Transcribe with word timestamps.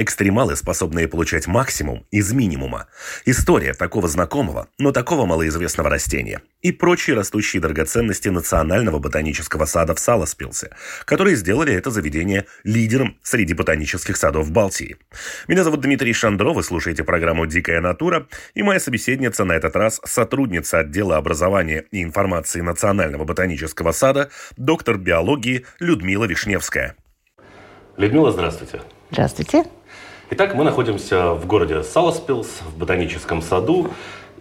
Экстремалы, 0.00 0.56
способные 0.56 1.08
получать 1.08 1.46
максимум 1.46 2.06
из 2.10 2.32
минимума. 2.32 2.86
История 3.26 3.74
такого 3.74 4.08
знакомого, 4.08 4.68
но 4.78 4.92
такого 4.92 5.26
малоизвестного 5.26 5.90
растения. 5.90 6.40
И 6.62 6.72
прочие 6.72 7.14
растущие 7.14 7.60
драгоценности 7.60 8.30
Национального 8.30 8.98
ботанического 8.98 9.66
сада 9.66 9.94
в 9.94 9.98
Саласпилсе, 9.98 10.70
которые 11.04 11.36
сделали 11.36 11.74
это 11.74 11.90
заведение 11.90 12.46
лидером 12.64 13.18
среди 13.22 13.52
ботанических 13.52 14.16
садов 14.16 14.50
Балтии. 14.50 14.96
Меня 15.48 15.64
зовут 15.64 15.82
Дмитрий 15.82 16.14
Шандро, 16.14 16.54
вы 16.54 16.62
слушаете 16.62 17.04
программу 17.04 17.44
«Дикая 17.44 17.82
натура», 17.82 18.26
и 18.54 18.62
моя 18.62 18.80
собеседница 18.80 19.44
на 19.44 19.52
этот 19.52 19.76
раз 19.76 20.00
сотрудница 20.06 20.78
отдела 20.78 21.18
образования 21.18 21.84
и 21.90 22.02
информации 22.02 22.62
Национального 22.62 23.24
ботанического 23.24 23.92
сада, 23.92 24.30
доктор 24.56 24.96
биологии 24.96 25.66
Людмила 25.78 26.24
Вишневская. 26.24 26.96
Людмила, 27.98 28.32
здравствуйте. 28.32 28.80
Здравствуйте. 29.10 29.64
Итак, 30.30 30.54
мы 30.54 30.62
находимся 30.62 31.32
в 31.32 31.44
городе 31.46 31.82
Саласпилс, 31.82 32.60
в 32.62 32.78
ботаническом 32.78 33.42
саду. 33.42 33.88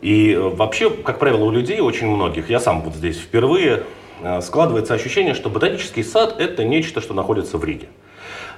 И 0.01 0.31
э, 0.31 0.39
вообще, 0.39 0.91
как 0.91 1.17
правило, 1.17 1.45
у 1.45 1.51
людей, 1.51 1.79
очень 1.79 2.07
многих, 2.07 2.49
я 2.51 2.59
сам 2.59 2.83
вот 2.83 2.93
здесь 2.93 3.17
впервые, 3.17 3.83
э, 4.21 4.41
складывается 4.41 4.93
ощущение, 4.93 5.33
что 5.33 5.49
ботанический 5.49 6.03
сад– 6.03 6.35
это 6.39 6.63
нечто, 6.63 7.01
что 7.01 7.15
находится 7.15 7.57
в 7.57 7.63
Риге. 7.63 7.87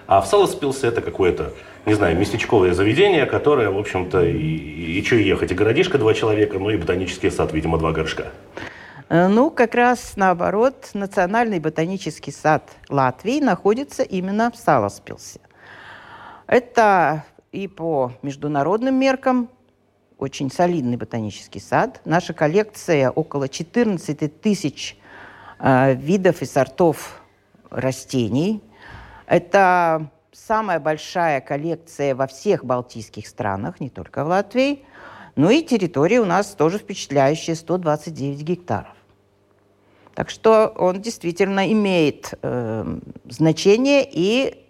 А 0.06 0.20
в 0.20 0.28
Саласпилсе 0.28 0.88
это 0.88 1.00
какое-то, 1.00 1.54
не 1.86 1.94
знаю, 1.94 2.18
местечковое 2.18 2.74
заведение, 2.74 3.26
которое, 3.26 3.70
в 3.70 3.78
общем-то, 3.78 4.26
и, 4.26 4.38
и, 4.38 5.00
и 5.00 5.06
что 5.06 5.16
ехать, 5.16 5.52
и 5.52 5.56
городишко 5.56 5.98
два 5.98 6.14
человека, 6.14 6.60
ну 6.60 6.70
и 6.70 6.76
ботанический 6.76 7.32
сад, 7.32 7.54
видимо, 7.54 7.78
два 7.78 7.94
горшка. 7.94 8.26
Э, 9.08 9.30
ну, 9.30 9.50
как 9.50 9.76
раз 9.76 10.14
наоборот, 10.18 10.90
Национальный 10.94 11.60
ботанический 11.60 12.34
сад 12.34 12.70
Латвии 12.90 13.40
находится 13.40 14.04
именно 14.04 14.52
в 14.52 14.58
Саласпилсе. 14.58 15.40
Это 16.52 17.24
и 17.54 17.70
по 17.70 18.12
международным 18.24 18.96
меркам 18.96 19.48
очень 20.18 20.52
солидный 20.52 20.98
ботанический 20.98 21.62
сад. 21.62 22.02
Наша 22.04 22.34
коллекция 22.34 23.10
около 23.10 23.48
14 23.48 24.42
тысяч 24.42 24.98
э, 25.60 25.96
видов 25.96 26.42
и 26.42 26.46
сортов 26.46 27.22
растений. 27.70 28.62
Это 29.28 30.12
самая 30.34 30.82
большая 30.82 31.40
коллекция 31.40 32.16
во 32.16 32.28
всех 32.28 32.66
балтийских 32.66 33.28
странах, 33.28 33.80
не 33.80 33.90
только 33.90 34.26
в 34.26 34.28
Латвии. 34.28 34.84
Ну 35.38 35.50
и 35.52 35.62
территория 35.62 36.20
у 36.20 36.26
нас 36.26 36.48
тоже 36.48 36.80
впечатляющая, 36.80 37.56
129 37.56 38.42
гектаров. 38.42 38.98
Так 40.16 40.30
что 40.30 40.68
он 40.78 41.02
действительно 41.02 41.72
имеет 41.72 42.34
э, 42.42 43.00
значение 43.30 44.06
и 44.12 44.61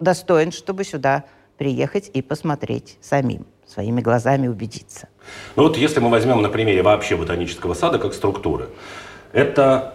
достоин, 0.00 0.52
чтобы 0.52 0.84
сюда 0.84 1.24
приехать 1.56 2.10
и 2.12 2.22
посмотреть 2.22 2.98
самим, 3.00 3.46
своими 3.66 4.00
глазами 4.00 4.48
убедиться. 4.48 5.08
Ну 5.56 5.64
вот 5.64 5.76
если 5.76 6.00
мы 6.00 6.10
возьмем 6.10 6.42
на 6.42 6.48
примере 6.48 6.82
вообще 6.82 7.16
ботанического 7.16 7.74
сада 7.74 7.98
как 7.98 8.14
структуры, 8.14 8.68
это, 9.32 9.94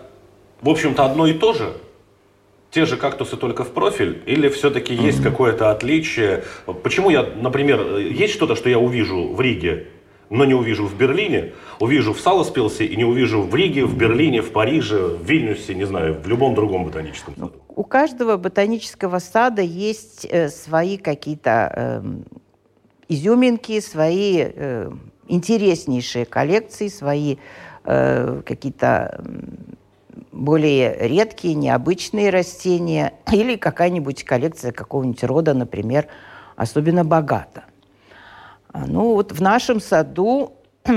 в 0.62 0.70
общем-то, 0.70 1.06
одно 1.06 1.28
и 1.28 1.34
то 1.34 1.54
же? 1.54 1.74
Те 2.72 2.86
же 2.86 2.96
кактусы 2.96 3.36
только 3.36 3.66
в 3.66 3.72
профиль? 3.72 4.24
Или 4.26 4.48
все-таки 4.48 4.94
есть 4.94 5.20
mm-hmm. 5.20 5.24
какое-то 5.24 5.72
отличие? 5.72 6.46
Почему 6.84 7.10
я, 7.10 7.24
например, 7.24 7.98
есть 7.98 8.34
что-то, 8.34 8.56
что 8.56 8.70
я 8.70 8.80
увижу 8.80 9.34
в 9.34 9.42
Риге, 9.42 9.88
но 10.32 10.46
не 10.46 10.56
увижу 10.56 10.88
в 10.88 10.96
Берлине, 10.96 11.52
увижу 11.80 12.14
в 12.14 12.20
Саласпилсе 12.20 12.86
и 12.86 12.96
не 12.96 13.04
увижу 13.04 13.44
в 13.44 13.54
Риге, 13.54 13.86
в 13.86 13.96
Берлине, 13.98 14.42
в 14.42 14.52
Париже, 14.52 14.98
в 14.98 15.24
Вильнюсе, 15.24 15.76
не 15.76 15.84
знаю, 15.84 16.20
в 16.20 16.28
любом 16.28 16.56
другом 16.56 16.86
ботаническом 16.86 17.36
саду? 17.36 17.52
У 17.68 17.84
каждого 17.84 18.38
ботанического 18.38 19.20
сада 19.20 19.62
есть 19.62 20.26
э, 20.26 20.48
свои 20.48 20.98
какие-то 20.98 21.74
э, 21.76 22.02
изюминки, 23.10 23.82
свои 23.82 24.46
э, 24.46 24.90
интереснейшие 25.28 26.26
коллекции, 26.26 26.88
свои 26.88 27.36
э, 27.84 28.42
какие-то 28.46 29.22
более 30.32 30.96
редкие, 31.10 31.56
необычные 31.56 32.30
растения 32.30 33.14
или 33.34 33.58
какая-нибудь 33.58 34.24
коллекция 34.24 34.72
какого-нибудь 34.72 35.24
рода, 35.26 35.54
например, 35.54 36.08
особенно 36.56 37.04
богата. 37.04 37.66
А, 38.74 38.86
ну 38.88 39.14
вот 39.14 39.32
в 39.32 39.42
нашем 39.42 39.80
саду 39.80 40.54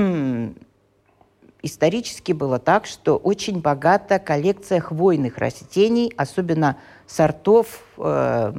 исторически 1.61 2.31
было 2.31 2.57
так, 2.59 2.85
что 2.85 3.17
очень 3.17 3.59
богата 3.61 4.17
коллекция 4.19 4.79
хвойных 4.79 5.37
растений, 5.37 6.13
особенно 6.15 6.77
сортов, 7.05 7.83
э, 7.97 8.53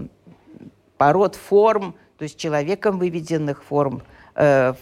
пород 0.99 1.35
форм, 1.35 1.95
то 2.19 2.25
есть 2.25 2.39
человеком 2.39 2.99
выведенных 2.99 3.65
форм. 3.65 4.03
Э, 4.35 4.75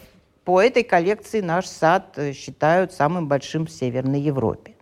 по 0.45 0.61
этой 0.61 0.83
коллекции 0.83 1.41
наш 1.41 1.67
сад 1.67 2.15
э, 2.17 2.33
считают 2.33 2.93
самым 2.93 3.29
большим 3.29 3.67
в 3.67 3.71
Северной 3.71 4.21
Европе. 4.21 4.75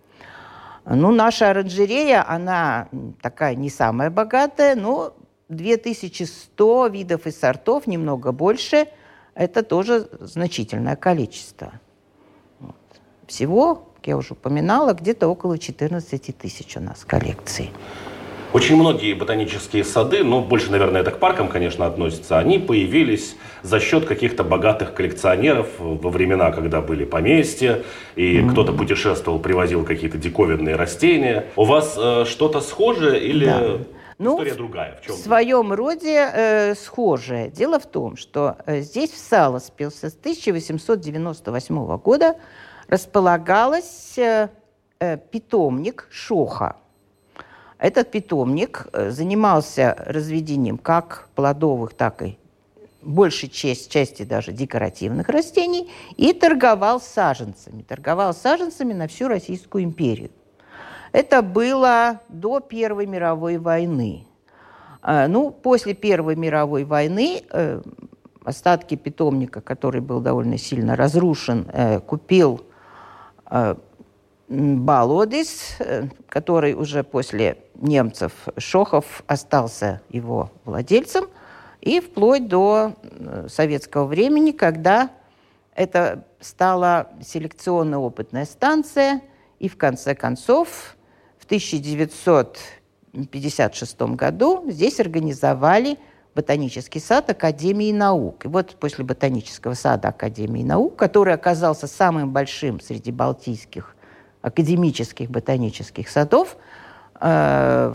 Ну, 0.84 1.12
наша 1.12 1.50
оранжерея, 1.50 2.28
она 2.28 2.88
такая 3.20 3.54
не 3.54 3.70
самая 3.70 4.10
богатая, 4.10 4.74
но 4.74 5.14
2100 5.48 6.86
видов 6.88 7.26
и 7.26 7.30
сортов, 7.30 7.86
немного 7.86 8.32
больше, 8.32 8.88
это 9.34 9.62
тоже 9.62 10.08
значительное 10.20 10.96
количество. 10.96 11.72
Всего, 13.26 13.86
как 13.96 14.06
я 14.06 14.16
уже 14.16 14.34
упоминала, 14.34 14.92
где-то 14.92 15.28
около 15.28 15.58
14 15.58 16.36
тысяч 16.36 16.76
у 16.76 16.80
нас 16.80 17.04
коллекций. 17.04 17.70
Очень 18.52 18.76
многие 18.76 19.14
ботанические 19.14 19.82
сады, 19.82 20.22
ну, 20.22 20.42
больше, 20.42 20.70
наверное, 20.70 21.00
это 21.00 21.10
к 21.10 21.18
паркам, 21.18 21.48
конечно, 21.48 21.86
относятся, 21.86 22.38
они 22.38 22.58
появились 22.58 23.34
за 23.62 23.80
счет 23.80 24.04
каких-то 24.04 24.44
богатых 24.44 24.92
коллекционеров 24.92 25.68
во 25.78 26.10
времена, 26.10 26.50
когда 26.52 26.82
были 26.82 27.06
поместья, 27.06 27.82
и 28.14 28.36
mm-hmm. 28.36 28.50
кто-то 28.50 28.72
путешествовал, 28.74 29.38
привозил 29.38 29.84
какие-то 29.84 30.18
диковинные 30.18 30.76
растения. 30.76 31.46
У 31.56 31.64
вас 31.64 31.96
э, 31.96 32.24
что-то 32.26 32.60
схожее 32.60 33.22
или... 33.22 33.46
Да. 33.46 33.78
Ну, 34.22 34.34
История 34.34 34.54
другая. 34.54 34.96
В, 34.96 35.04
чем? 35.04 35.14
в 35.14 35.18
своем 35.18 35.72
роде 35.72 36.30
э, 36.32 36.74
схожее. 36.74 37.50
Дело 37.50 37.80
в 37.80 37.86
том, 37.86 38.16
что 38.16 38.56
э, 38.66 38.80
здесь 38.80 39.10
в 39.10 39.18
Саласпилсе 39.18 40.10
с 40.10 40.14
1898 40.14 41.96
года 41.98 42.36
располагалась 42.86 44.16
э, 44.16 44.48
э, 45.00 45.16
питомник 45.16 46.06
Шоха. 46.10 46.76
Этот 47.78 48.12
питомник 48.12 48.86
э, 48.92 49.10
занимался 49.10 49.96
разведением 49.98 50.78
как 50.78 51.28
плодовых, 51.34 51.94
так 51.94 52.22
и 52.22 52.38
большей 53.02 53.48
часть, 53.48 53.90
части 53.90 54.22
даже 54.22 54.52
декоративных 54.52 55.28
растений 55.28 55.90
и 56.16 56.32
торговал 56.32 57.00
саженцами. 57.00 57.82
Торговал 57.82 58.34
саженцами 58.34 58.92
на 58.92 59.08
всю 59.08 59.26
Российскую 59.26 59.82
империю. 59.82 60.30
Это 61.12 61.42
было 61.42 62.20
до 62.28 62.60
Первой 62.60 63.06
мировой 63.06 63.58
войны. 63.58 64.26
Ну, 65.04 65.50
после 65.50 65.94
Первой 65.94 66.36
мировой 66.36 66.84
войны 66.84 67.42
остатки 68.44 68.94
питомника, 68.94 69.60
который 69.60 70.00
был 70.00 70.20
довольно 70.20 70.58
сильно 70.58 70.96
разрушен, 70.96 71.66
купил 72.06 72.62
Э, 73.52 73.74
Балодис, 74.48 75.76
э, 75.78 76.08
который 76.28 76.74
уже 76.74 77.04
после 77.04 77.58
немцев 77.74 78.32
Шохов 78.58 79.22
остался 79.26 80.02
его 80.10 80.50
владельцем, 80.64 81.26
и 81.80 82.00
вплоть 82.00 82.48
до 82.48 82.94
э, 83.02 83.46
советского 83.48 84.06
времени, 84.06 84.52
когда 84.52 85.10
это 85.74 86.24
стала 86.40 87.10
селекционно-опытная 87.22 88.44
станция, 88.44 89.22
и 89.58 89.68
в 89.68 89.76
конце 89.78 90.14
концов 90.14 90.96
1956 91.52 94.00
году 94.00 94.64
здесь 94.70 94.98
организовали 95.00 95.98
ботанический 96.34 96.98
сад 96.98 97.28
Академии 97.28 97.92
наук. 97.92 98.46
И 98.46 98.48
вот 98.48 98.74
после 98.80 99.04
ботанического 99.04 99.74
сада 99.74 100.08
Академии 100.08 100.62
наук, 100.62 100.96
который 100.96 101.34
оказался 101.34 101.86
самым 101.86 102.30
большим 102.30 102.80
среди 102.80 103.12
балтийских 103.12 103.94
академических 104.40 105.30
ботанических 105.30 106.08
садов, 106.08 106.56
э, 107.20 107.92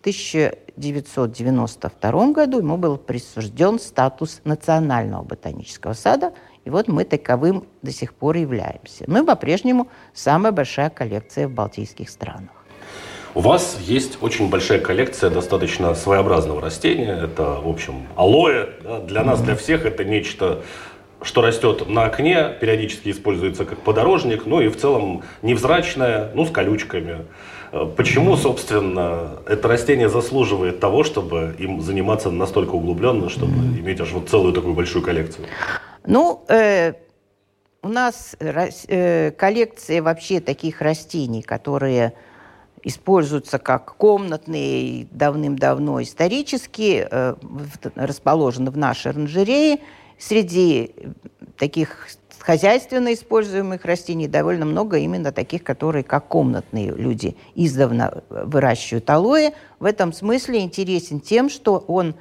1992 0.00 2.32
году 2.32 2.58
ему 2.58 2.76
был 2.78 2.98
присужден 2.98 3.78
статус 3.78 4.40
национального 4.42 5.22
ботанического 5.22 5.92
сада, 5.92 6.32
и 6.64 6.70
вот 6.70 6.88
мы 6.88 7.04
таковым 7.04 7.68
до 7.82 7.92
сих 7.92 8.14
пор 8.14 8.34
являемся. 8.36 9.04
Мы 9.06 9.24
по-прежнему 9.24 9.86
самая 10.14 10.50
большая 10.52 10.90
коллекция 10.90 11.46
в 11.46 11.52
балтийских 11.52 12.10
странах. 12.10 12.61
У 13.34 13.40
вас 13.40 13.78
есть 13.80 14.18
очень 14.20 14.50
большая 14.50 14.78
коллекция 14.78 15.30
достаточно 15.30 15.94
своеобразного 15.94 16.60
растения. 16.60 17.18
Это, 17.24 17.60
в 17.62 17.68
общем, 17.68 18.06
алоэ. 18.14 18.68
Да? 18.82 19.00
Для 19.00 19.24
нас, 19.24 19.40
для 19.40 19.56
всех 19.56 19.86
это 19.86 20.04
нечто 20.04 20.62
что 21.24 21.40
растет 21.40 21.88
на 21.88 22.04
окне, 22.04 22.52
периодически 22.60 23.10
используется 23.10 23.64
как 23.64 23.78
подорожник, 23.78 24.44
ну 24.44 24.60
и 24.60 24.68
в 24.68 24.76
целом 24.76 25.22
невзрачное, 25.42 26.30
ну 26.34 26.44
с 26.44 26.50
колючками. 26.50 27.26
Э, 27.70 27.86
почему, 27.96 28.36
собственно, 28.36 29.38
это 29.46 29.68
растение 29.68 30.08
заслуживает 30.08 30.80
того, 30.80 31.04
чтобы 31.04 31.54
им 31.58 31.80
заниматься 31.80 32.30
настолько 32.30 32.74
углубленно, 32.74 33.28
чтобы 33.28 33.54
иметь 33.54 34.00
аж 34.00 34.12
вот 34.12 34.28
целую 34.28 34.52
такую 34.52 34.74
большую 34.74 35.02
коллекцию? 35.04 35.46
Ну, 36.04 36.44
э, 36.48 36.94
у 37.82 37.88
нас 37.88 38.36
э, 38.40 39.30
коллекция 39.32 40.02
вообще 40.02 40.40
таких 40.40 40.80
растений, 40.80 41.42
которые 41.42 42.14
используются 42.84 43.58
как 43.58 43.96
комнатные 43.96 45.06
давным-давно 45.10 46.02
исторически, 46.02 47.06
э, 47.10 47.34
расположены 47.94 48.70
в 48.70 48.76
нашей 48.76 49.12
оранжерее. 49.12 49.78
Среди 50.18 50.94
таких 51.56 52.08
хозяйственно 52.42 53.14
используемых 53.14 53.84
растений 53.84 54.26
довольно 54.26 54.64
много 54.64 54.98
именно 54.98 55.32
таких, 55.32 55.62
которые 55.62 56.02
как 56.02 56.28
комнатные 56.28 56.90
люди 56.92 57.36
издавна 57.54 58.22
выращивают 58.28 59.08
алоэ. 59.08 59.52
В 59.78 59.84
этом 59.84 60.12
смысле 60.12 60.60
интересен 60.60 61.20
тем, 61.20 61.48
что 61.48 61.78
он 61.78 62.14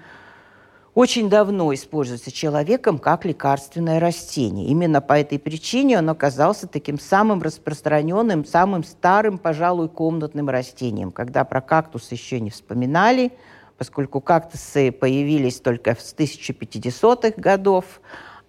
очень 0.93 1.29
давно 1.29 1.73
используется 1.73 2.31
человеком 2.31 2.99
как 2.99 3.23
лекарственное 3.23 3.99
растение. 3.99 4.67
Именно 4.67 4.99
по 5.01 5.13
этой 5.13 5.39
причине 5.39 5.97
он 5.97 6.09
оказался 6.09 6.67
таким 6.67 6.99
самым 6.99 7.41
распространенным, 7.41 8.43
самым 8.43 8.83
старым, 8.83 9.38
пожалуй, 9.38 9.88
комнатным 9.88 10.49
растением. 10.49 11.11
Когда 11.11 11.45
про 11.45 11.61
кактус 11.61 12.11
еще 12.11 12.41
не 12.41 12.49
вспоминали, 12.49 13.31
поскольку 13.77 14.19
кактусы 14.19 14.91
появились 14.91 15.61
только 15.61 15.95
с 15.95 16.13
1050-х 16.13 17.33
годов, 17.41 17.85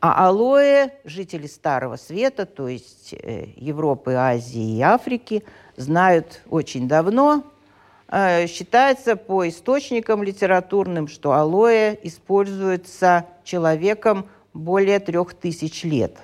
а 0.01 0.27
алоэ 0.27 0.91
жители 1.05 1.47
Старого 1.47 1.95
Света, 1.95 2.45
то 2.45 2.67
есть 2.67 3.15
э, 3.15 3.51
Европы, 3.55 4.15
Азии 4.15 4.79
и 4.79 4.81
Африки, 4.81 5.45
знают 5.77 6.43
очень 6.51 6.89
давно, 6.89 7.45
считается 8.47 9.17
по 9.17 9.49
источникам 9.49 10.23
литературным, 10.23 11.09
что 11.09 11.33
алоэ 11.33 11.97
используется 12.03 13.27
человеком 13.43 14.27
более 14.53 14.99
трех 14.99 15.33
тысяч 15.35 15.85
лет. 15.85 16.17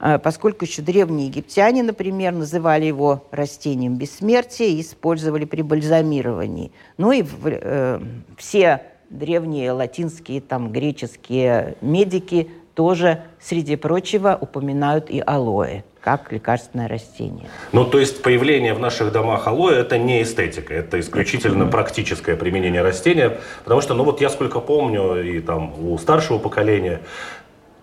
Э, 0.00 0.18
поскольку 0.18 0.64
еще 0.64 0.82
древние 0.82 1.26
египтяне, 1.26 1.82
например, 1.82 2.32
называли 2.32 2.86
его 2.86 3.24
растением 3.30 3.96
бессмертия 3.96 4.68
и 4.68 4.80
использовали 4.80 5.44
при 5.44 5.62
бальзамировании. 5.62 6.72
Ну 6.96 7.12
и 7.12 7.24
э, 7.44 8.00
все 8.36 8.82
древние 9.10 9.72
латинские, 9.72 10.40
там, 10.40 10.70
греческие 10.70 11.76
медики 11.80 12.50
тоже, 12.74 13.24
среди 13.40 13.76
прочего, 13.76 14.38
упоминают 14.40 15.10
и 15.10 15.20
алоэ 15.24 15.82
как 16.08 16.32
лекарственное 16.32 16.88
растение. 16.88 17.50
Ну, 17.72 17.84
то 17.84 17.98
есть 17.98 18.22
появление 18.22 18.72
в 18.72 18.80
наших 18.80 19.12
домах 19.12 19.46
алоэ– 19.46 19.74
это 19.80 19.98
не 19.98 20.22
эстетика, 20.22 20.72
это 20.72 20.98
исключительно 21.00 21.64
mm-hmm. 21.64 21.70
практическое 21.70 22.34
применение 22.34 22.80
растения, 22.80 23.38
потому 23.64 23.82
что, 23.82 23.92
ну 23.92 24.04
вот 24.04 24.22
я 24.22 24.30
сколько 24.30 24.60
помню, 24.60 25.22
и 25.22 25.40
там 25.40 25.74
у 25.78 25.98
старшего 25.98 26.38
поколения, 26.38 27.02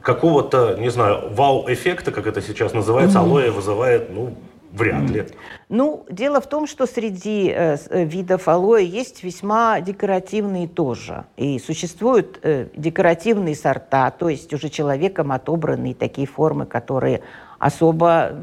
какого-то, 0.01 0.75
не 0.80 0.89
знаю, 0.89 1.30
вау-эффекта, 1.36 2.12
как 2.12 2.25
это 2.25 2.42
сейчас 2.42 2.74
называется, 2.74 3.19
mm-hmm. 3.19 3.30
алоэ 3.30 3.51
вызывает, 3.51 4.10
ну, 4.10 4.33
Вряд 4.75 5.10
ли. 5.10 5.25
Ну, 5.69 6.06
дело 6.10 6.42
в 6.42 6.50
том, 6.50 6.68
что 6.68 6.86
среди 6.86 7.50
э, 7.50 7.77
э, 7.89 8.04
видов 8.04 8.50
алоэ 8.50 8.83
есть 8.83 9.24
весьма 9.24 9.80
декоративные 9.80 10.68
тоже. 10.68 11.24
И 11.38 11.60
существуют 11.60 12.39
э, 12.44 12.68
декоративные 12.75 13.56
сорта, 13.56 14.12
то 14.12 14.27
есть 14.27 14.54
уже 14.54 14.68
человеком 14.68 15.31
отобранные 15.31 15.95
такие 15.95 16.27
формы, 16.27 16.66
которые 16.66 17.22
особо 17.65 18.33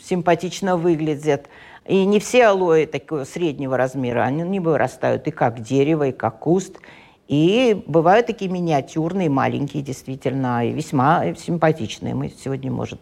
симпатично 0.00 0.76
выглядят. 0.76 1.48
И 1.84 2.04
не 2.04 2.20
все 2.20 2.46
алоэ 2.46 2.86
такого 2.86 3.24
среднего 3.24 3.76
размера, 3.76 4.22
они 4.22 4.42
не 4.42 4.60
вырастают 4.60 5.26
и 5.26 5.32
как 5.32 5.60
дерево, 5.60 6.08
и 6.08 6.12
как 6.12 6.38
куст. 6.38 6.78
И 7.26 7.82
бывают 7.86 8.26
такие 8.26 8.50
миниатюрные, 8.50 9.28
маленькие, 9.28 9.82
действительно, 9.82 10.64
и 10.64 10.72
весьма 10.72 11.34
симпатичные. 11.34 12.14
Мы 12.14 12.28
сегодня, 12.28 12.70
может, 12.70 13.00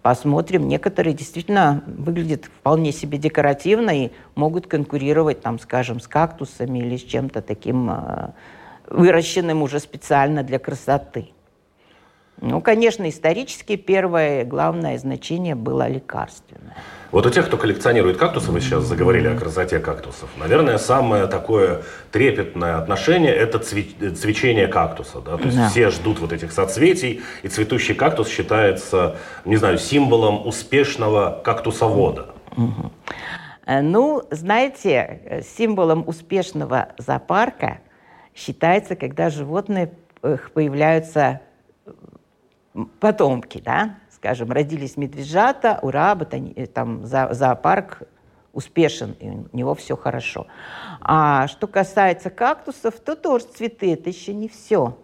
посмотрим. 0.00 0.68
Некоторые 0.68 1.12
действительно 1.12 1.82
выглядят 1.86 2.44
вполне 2.44 2.92
себе 2.92 3.18
декоративно 3.18 4.04
и 4.04 4.10
могут 4.36 4.68
конкурировать, 4.68 5.40
там, 5.40 5.58
скажем, 5.58 5.98
с 5.98 6.06
кактусами 6.06 6.78
или 6.78 6.96
с 6.96 7.02
чем-то 7.02 7.42
таким 7.42 7.90
э, 7.90 8.30
выращенным 8.88 9.62
уже 9.62 9.80
специально 9.80 10.44
для 10.44 10.60
красоты. 10.60 11.30
Ну, 12.40 12.60
конечно, 12.60 13.08
исторически 13.08 13.76
первое 13.76 14.44
главное 14.44 14.98
значение 14.98 15.54
было 15.54 15.88
лекарственное. 15.88 16.76
Вот 17.12 17.24
у 17.24 17.30
тех, 17.30 17.46
кто 17.46 17.56
коллекционирует 17.56 18.18
кактусы, 18.18 18.50
вы 18.50 18.60
сейчас 18.60 18.84
заговорили 18.84 19.28
о 19.28 19.36
красоте 19.36 19.78
кактусов, 19.78 20.28
наверное, 20.36 20.76
самое 20.76 21.28
такое 21.28 21.82
трепетное 22.12 22.78
отношение– 22.78 23.34
это 23.34 23.58
цвечение 23.58 24.66
кактуса. 24.66 25.20
Да? 25.20 25.38
То 25.38 25.44
есть 25.44 25.56
да. 25.56 25.68
все 25.68 25.90
ждут 25.90 26.18
вот 26.18 26.32
этих 26.32 26.52
соцветий, 26.52 27.22
и 27.42 27.48
цветущий 27.48 27.94
кактус 27.94 28.28
считается, 28.28 29.16
не 29.44 29.56
знаю, 29.56 29.78
символом 29.78 30.46
успешного 30.46 31.40
кактусовода. 31.42 32.34
Угу. 32.56 32.90
Ну, 33.82 34.22
знаете, 34.30 35.42
символом 35.56 36.04
успешного 36.06 36.88
зоопарка 36.98 37.78
считается, 38.34 38.94
когда 38.94 39.30
животные 39.30 39.92
появляются 40.54 41.40
потомки, 43.00 43.60
да, 43.64 43.96
скажем, 44.10 44.50
родились 44.52 44.96
медвежата, 44.96 45.78
ура, 45.82 46.14
ботани... 46.14 46.52
Э, 46.56 46.66
там 46.66 47.04
зоопарк 47.04 48.02
успешен, 48.52 49.12
и 49.20 49.28
у 49.28 49.48
него 49.52 49.74
все 49.74 49.96
хорошо. 49.96 50.46
А 51.00 51.46
что 51.46 51.66
касается 51.66 52.30
кактусов, 52.30 52.94
то 53.00 53.14
тоже 53.14 53.44
цветы– 53.44 53.92
это 53.94 54.08
еще 54.08 54.32
не 54.32 54.48
все. 54.48 54.98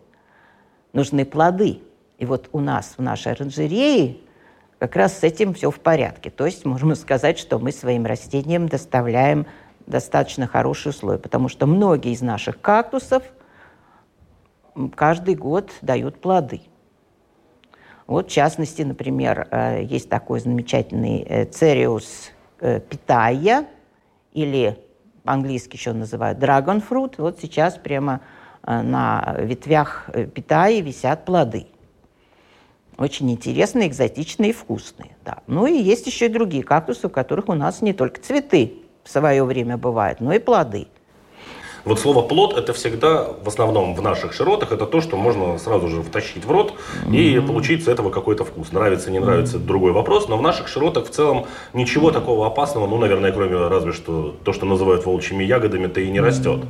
Нужны 0.93 1.25
плоды. 1.25 1.83
И 2.19 2.27
вот 2.27 2.49
у 2.53 2.61
нас 2.61 2.95
в 2.97 3.03
нашей 3.03 3.33
оранжерее 3.33 4.17
как 4.79 4.97
раз 4.97 5.19
с 5.19 5.23
этим 5.23 5.55
все 5.55 5.71
в 5.71 5.81
порядке. 5.81 6.31
То 6.31 6.47
есть 6.47 6.65
можем 6.65 6.95
сказать, 6.97 7.39
что 7.39 7.59
мы 7.59 7.73
своим 7.73 8.07
растениям 8.07 8.69
доставляем 8.69 9.47
достаточно 9.87 10.47
хорошие 10.47 10.91
условия, 10.91 11.19
потому 11.19 11.49
что 11.49 11.67
многие 11.67 12.13
из 12.13 12.23
наших 12.23 12.61
кактусов 12.61 13.23
каждый 14.95 15.35
год 15.35 15.71
дают 15.83 16.21
плоды. 16.21 16.63
Вот, 18.07 18.29
в 18.29 18.33
частности, 18.33 18.83
например, 18.83 19.49
э, 19.51 19.85
есть 19.85 20.09
такой 20.09 20.41
замечательный 20.41 21.47
цериус 21.47 22.31
э, 22.61 22.81
питая, 22.81 23.67
или 24.33 24.79
по-английски 25.25 25.77
еще 25.77 25.93
называют 25.93 26.39
dragon 26.39 26.83
fruit. 26.87 27.15
Вот 27.19 27.39
сейчас 27.41 27.77
прямо 27.77 28.21
э, 28.67 28.83
на 28.83 29.37
ветвях 29.39 30.11
питаи 30.35 30.81
висят 30.81 31.25
плоды. 31.25 31.67
Очень 32.99 33.31
интересные, 33.31 33.89
экзотичные 33.89 34.51
и 34.51 34.53
вкусные. 34.53 35.17
Да. 35.25 35.39
Ну 35.47 35.67
и 35.67 35.73
есть 35.73 36.07
еще 36.07 36.27
и 36.27 36.29
другие 36.29 36.63
кактусы, 36.63 37.07
у 37.07 37.11
которых 37.11 37.49
у 37.49 37.55
нас 37.55 37.83
не 37.83 37.93
только 37.93 38.21
цветы 38.21 38.75
в 39.05 39.11
свое 39.11 39.45
время 39.45 39.77
бывают, 39.77 40.21
но 40.21 40.33
и 40.33 40.39
плоды– 40.39 40.89
вот 41.85 41.99
слово 41.99 42.23
плод 42.23 42.57
это 42.57 42.73
всегда, 42.73 43.29
в 43.43 43.49
основном 43.49 43.95
в 43.95 44.03
наших 44.03 44.33
широтах, 44.33 44.73
это 44.73 44.87
то, 44.87 45.01
что 45.01 45.17
можно 45.17 45.59
сразу 45.59 45.89
же 45.89 46.03
втащить 46.03 46.45
в 46.45 46.51
рот 46.51 46.75
и 47.11 47.41
получить 47.41 47.85
с 47.85 47.89
этого 47.89 48.11
какой-то 48.11 48.45
вкус. 48.45 48.73
Нравится, 48.73 49.11
не 49.11 49.19
нравится, 49.19 49.57
это 49.57 49.67
другой 49.67 49.93
вопрос, 49.93 50.29
но 50.29 50.37
в 50.37 50.43
наших 50.43 50.69
широтах 50.69 51.07
в 51.07 51.11
целом 51.11 51.47
ничего 51.73 52.11
такого 52.11 52.47
опасного, 52.47 52.87
ну, 52.87 52.99
наверное, 52.99 53.33
кроме 53.33 53.57
разве 53.69 53.93
что 53.93 54.35
то, 54.45 54.53
что 54.53 54.67
называют 54.67 55.05
волчьими 55.07 55.45
ягодами-то 55.45 56.01
и 56.01 56.11
не 56.11 56.21
растет. 56.21 56.61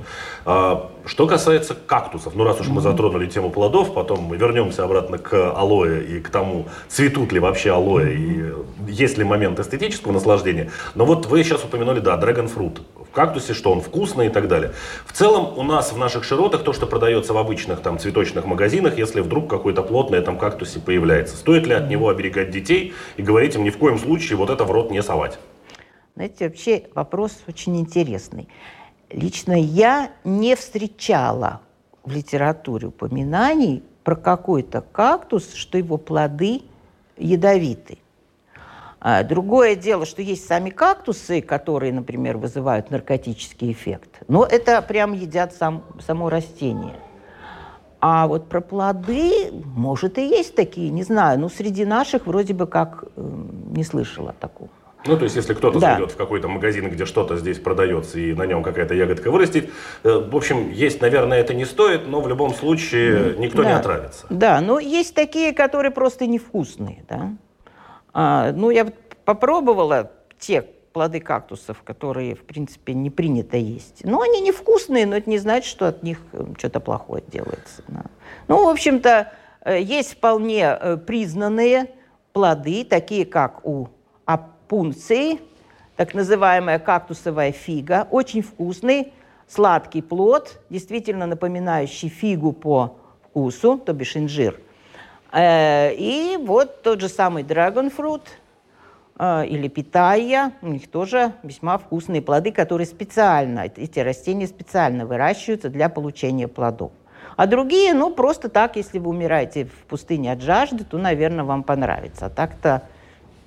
Что 1.04 1.26
касается 1.26 1.75
кактусов, 1.75 2.35
ну, 2.35 2.44
раз 2.44 2.61
уж 2.61 2.68
мы 2.68 2.80
затронули 2.80 3.26
тему 3.26 3.50
плодов, 3.50 3.92
потом 3.92 4.21
мы 4.21 4.37
вернемся 4.37 4.85
обратно 4.85 5.18
к 5.18 5.52
алоэ 5.52 6.04
и 6.04 6.21
к 6.21 6.28
тому, 6.28 6.66
цветут 6.88 7.32
ли 7.32 7.40
вообще 7.40 7.73
алоэ 7.73 8.14
и 8.14 8.52
есть 8.88 9.18
ли 9.18 9.25
момент 9.25 9.59
эстетического 9.59 10.12
наслаждения. 10.12 10.71
Но 10.94 11.04
вот 11.04 11.26
вы 11.26 11.42
сейчас 11.42 11.64
упомянули, 11.64 12.00
да, 12.00 12.16
драгон 12.16 12.49
фрут 12.49 12.82
кактусе, 13.12 13.54
что 13.54 13.71
он 13.71 13.80
вкусный 13.80 14.26
и 14.26 14.30
так 14.30 14.49
далее. 14.49 14.73
В 15.06 15.12
целом 15.12 15.56
у 15.59 15.62
нас 15.62 15.92
в 15.92 15.99
наших 15.99 16.25
широтах 16.25 16.64
то, 16.64 16.73
что 16.73 16.87
продается 16.87 17.32
в 17.32 17.38
обычных 17.38 17.80
там 17.80 17.99
цветочных 17.99 18.44
магазинах, 18.44 18.99
если 18.99 19.21
вдруг 19.21 19.49
какой-то 19.49 19.82
плод 19.82 20.11
на 20.11 20.16
этом 20.16 20.38
кактусе 20.38 20.80
появляется, 20.80 21.37
стоит 21.37 21.66
ли 21.66 21.75
от 21.75 21.88
него 21.88 22.09
оберегать 22.09 22.50
детей 22.50 22.94
и 23.16 23.23
говорить 23.23 23.54
им 23.54 23.64
ни 23.64 23.71
в 23.71 23.78
коем 23.78 23.99
случае 23.99 24.37
вот 24.37 24.50
это 24.50 24.64
в 24.64 24.71
рот 24.71 24.90
не 24.90 25.02
совать? 25.02 25.38
Знаете, 26.14 26.47
вообще 26.47 26.85
вопрос 26.94 27.38
очень 27.49 27.78
интересный. 27.78 28.49
Лично 29.12 29.52
я 29.52 30.11
не 30.25 30.57
встречала 30.57 31.61
в 32.02 32.12
литературе 32.12 32.88
упоминаний 32.88 33.83
про 34.04 34.16
какой-то 34.16 34.81
кактус, 34.81 35.54
что 35.54 35.78
его 35.78 35.99
плоды 35.99 36.62
ядовиты. 37.16 37.99
А 39.00 39.23
другое 39.25 39.75
дело, 39.75 40.07
что 40.07 40.23
есть 40.23 40.47
сами 40.47 40.71
кактусы, 40.71 41.42
которые, 41.42 41.92
например, 41.92 42.38
вызывают 42.38 42.90
наркотический 42.90 43.73
эффект. 43.73 44.23
Но 44.28 44.45
это 44.45 44.81
прям 44.81 45.12
едят 45.12 45.52
сам, 45.52 45.85
само 46.04 46.31
растение. 46.31 46.95
А 48.00 48.26
вот 48.26 48.49
про 48.49 48.61
плоды, 48.61 49.52
может, 49.52 50.19
и 50.19 50.26
есть 50.26 50.54
такие, 50.54 50.90
не 50.90 51.02
знаю. 51.02 51.38
Но 51.38 51.49
среди 51.49 51.85
наших 51.85 52.26
вроде 52.26 52.54
бы 52.54 52.66
как 52.66 53.04
э, 53.16 53.45
не 53.71 53.85
слышала 53.85 54.35
такого. 54.38 54.71
Ну, 55.04 55.16
то 55.16 55.25
есть, 55.25 55.35
если 55.37 55.54
кто-то 55.54 55.80
да. 55.80 55.92
зайдет 55.92 56.12
в 56.12 56.16
какой-то 56.16 56.49
магазин, 56.49 56.88
где 56.88 57.06
что-то 57.06 57.37
здесь 57.37 57.59
продается, 57.59 58.21
и 58.21 58.35
на 58.35 58.47
нем 58.47 58.62
какая-то 58.62 58.94
ягодка 58.94 59.30
вырастет, 59.30 59.71
э, 60.04 60.28
в 60.30 60.37
общем, 60.37 60.71
есть, 60.71 61.00
наверное, 61.00 61.40
это 61.40 61.54
не 61.54 61.64
стоит, 61.64 62.06
но 62.06 62.21
в 62.21 62.28
любом 62.28 62.54
случае 62.54 63.37
никто 63.38 63.62
да. 63.62 63.68
не 63.68 63.75
отравится. 63.75 64.26
Да, 64.30 64.61
но 64.61 64.78
есть 64.78 65.14
такие, 65.14 65.52
которые 65.52 65.90
просто 65.90 66.26
невкусные, 66.26 67.04
да. 67.09 67.32
А, 68.12 68.52
ну, 68.52 68.71
я 68.71 68.92
попробовала 69.25 70.12
те 70.38 70.62
плоды 70.92 71.21
кактусов, 71.21 71.82
которые, 71.82 72.35
в 72.35 72.44
принципе, 72.44 72.92
не 72.92 73.11
принято 73.11 73.56
есть. 73.56 74.04
Но 74.04 74.21
они 74.21 74.40
невкусные, 74.40 75.06
но 75.06 75.16
это 75.16 75.28
не 75.28 75.38
значит, 75.38 75.68
что 75.68 75.88
от 75.88 76.02
них 76.02 76.18
э, 76.32 76.44
что-то 76.59 76.78
плохое 76.78 77.25
делается. 77.26 77.82
Да. 77.88 78.04
Ну, 78.47 78.66
в 78.66 78.68
общем-то, 78.68 79.32
э, 79.64 79.80
есть 79.80 80.12
вполне 80.12 80.76
признанные 81.06 81.90
плоды, 82.32 82.85
такие 82.85 83.26
как 83.26 83.66
у 83.66 83.88
пунции, 84.73 85.38
так 85.97 86.14
называемая 86.14 86.79
кактусовая 86.79 87.52
фига, 87.52 88.09
очень 88.11 88.41
вкусный, 88.41 89.12
сладкий 89.47 90.00
плод, 90.00 90.61
действительно 90.71 91.26
напоминающий 91.26 92.09
фигу 92.09 92.52
по 92.52 92.97
вкусу, 93.23 93.76
то 93.76 93.93
бишь 93.93 94.17
инжир. 94.17 94.59
И 95.37 96.38
вот 96.41 96.83
тот 96.83 97.02
же 97.02 97.11
самый 97.11 97.43
драгонфрут 97.43 98.23
или 99.21 99.69
питая, 99.69 100.55
у 100.62 100.69
них 100.69 100.91
тоже 100.91 101.35
весьма 101.43 101.76
вкусные 101.76 102.23
плоды, 102.23 102.50
которые 102.50 102.87
специально, 102.87 103.67
эти 103.76 104.00
растения 104.00 104.47
специально 104.47 105.05
выращиваются 105.05 105.69
для 105.69 105.91
получения 105.91 106.49
плодов. 106.49 106.93
А 107.37 107.47
другие, 107.47 107.93
ну, 107.93 108.11
просто 108.14 108.49
так, 108.49 108.76
если 108.76 108.99
вы 108.99 109.11
умираете 109.11 109.67
в 109.67 109.85
пустыне 109.87 110.33
от 110.33 110.41
жажды, 110.41 110.85
то, 110.85 110.97
наверное, 110.97 111.45
вам 111.45 111.62
понравится. 111.62 112.25
А 112.25 112.31
так-то 112.31 112.85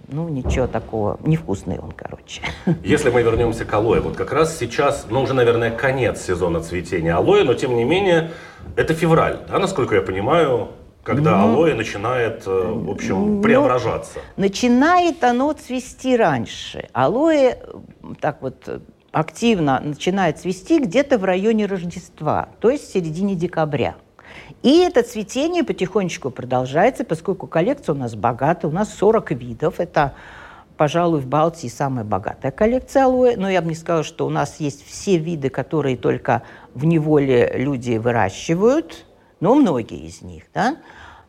ну, 0.08 0.30
ничего 0.30 0.68
такого, 0.68 1.20
невкусный 1.24 1.80
он, 1.80 1.92
короче. 1.92 2.42
Если 2.84 3.10
мы 3.10 3.22
вернемся 3.22 3.66
к 3.66 3.74
алоэ, 3.74 4.00
вот 4.00 4.16
как 4.16 4.32
раз 4.32 4.58
сейчас, 4.58 5.08
ну, 5.10 5.22
уже, 5.22 5.34
наверное, 5.34 5.72
конец 5.72 6.22
сезона 6.22 6.62
цветения 6.62 7.16
алоэ, 7.16 7.44
но, 7.44 7.54
тем 7.54 7.76
не 7.76 7.84
менее, 7.84 8.32
это 8.76 8.94
февраль, 8.94 9.40
да, 9.48 9.60
насколько 9.60 9.96
я 9.96 10.02
понимаю, 10.02 10.70
когда 11.04 11.38
ну, 11.38 11.54
алоэ 11.54 11.76
начинает, 11.76 12.44
э, 12.48 12.50
в 12.50 12.90
общем, 12.90 13.36
ну, 13.38 13.42
преображаться? 13.42 14.20
Начинает 14.38 15.24
оно 15.24 15.54
цвести 15.54 16.18
раньше. 16.18 16.90
Алоэ 16.94 17.58
так 18.20 18.42
вот 18.42 18.82
активно 19.12 19.80
начинает 19.80 20.40
цвести 20.40 20.80
где-то 20.80 21.18
в 21.18 21.24
районе 21.24 21.68
Рождества, 21.68 22.50
то 22.60 22.70
есть 22.70 22.90
в 22.90 22.94
середине 22.94 23.36
декабря. 23.36 23.96
И 24.66 24.80
это 24.80 25.04
цветение 25.04 25.64
потихонечку 25.64 26.32
продолжается, 26.32 27.06
поскольку 27.06 27.46
коллекция 27.46 27.94
у 27.94 27.98
нас 28.00 28.16
богата, 28.16 28.68
у 28.68 28.72
нас 28.72 28.92
40 28.96 29.30
видов, 29.34 29.80
это 29.80 30.16
пожалуй, 30.76 31.20
в 31.20 31.28
Балтии 31.28 31.68
самая 31.68 32.04
богатая 32.04 32.52
коллекция 32.52 33.06
алоэ, 33.06 33.38
но 33.38 33.48
я 33.48 33.62
бы 33.62 33.70
не 33.70 33.76
сказала, 33.76 34.04
что 34.04 34.26
у 34.26 34.32
нас 34.32 34.60
есть 34.60 34.84
все 34.84 35.18
виды, 35.20 35.52
которые 35.52 35.98
только 35.98 36.42
в 36.74 36.84
неволе 36.84 37.54
люди 37.54 37.98
выращивают, 37.98 39.06
но 39.40 39.54
многие 39.54 40.04
из 40.04 40.24
них, 40.24 40.46
да. 40.52 40.78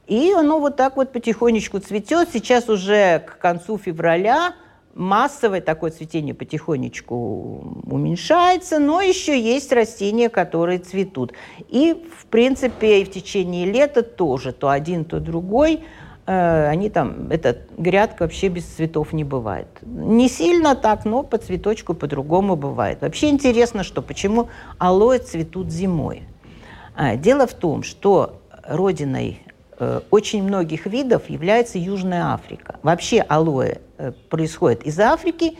И 0.07 0.33
оно 0.33 0.59
вот 0.59 0.77
так 0.77 0.97
вот 0.97 1.13
потихонечку 1.13 1.79
цветет. 1.79 2.31
Сейчас 2.33 2.71
уже 2.71 3.19
к 3.19 3.37
концу 3.37 3.77
февраля 3.77 4.55
массовое 4.97 5.61
такое 5.61 5.91
цветение 5.91 6.35
потихонечку 6.35 7.83
уменьшается, 7.85 8.79
но 8.79 9.03
еще 9.03 9.39
есть 9.39 9.71
растения, 9.73 10.29
которые 10.29 10.79
цветут. 10.79 11.33
И, 11.69 11.95
в 12.19 12.27
принципе, 12.27 13.03
и 13.03 13.05
в 13.05 13.11
течение 13.11 13.67
лета 13.67 14.03
тоже, 14.03 14.53
то 14.53 14.71
один, 14.71 15.05
то 15.05 15.21
другой, 15.21 15.85
э, 16.27 16.69
они 16.69 16.89
там, 16.89 17.29
эта 17.31 17.59
грядка 17.77 18.23
вообще 18.23 18.49
без 18.49 18.65
цветов 18.65 19.13
не 19.13 19.23
бывает. 19.23 19.69
Не 19.83 20.29
сильно 20.29 20.75
так, 20.75 21.05
но 21.05 21.23
по 21.23 21.37
цветочку 21.37 21.93
по-другому 21.93 22.57
бывает. 22.57 23.03
Вообще 23.03 23.29
интересно, 23.29 23.85
что 23.85 24.01
почему 24.01 24.49
алоэ 24.79 25.19
цветут 25.19 25.71
зимой. 25.71 26.23
А, 26.95 27.17
дело 27.17 27.47
в 27.47 27.53
том, 27.53 27.83
что 27.83 28.41
родиной 28.67 29.43
очень 30.11 30.43
многих 30.43 30.87
видов 30.87 31.29
является 31.29 31.79
Южная 31.79 32.33
Африка. 32.33 32.79
Вообще 32.83 33.21
алоэ 33.21 33.79
э, 33.99 34.13
происходит 34.31 34.85
из 34.85 34.99
Африки 34.99 35.59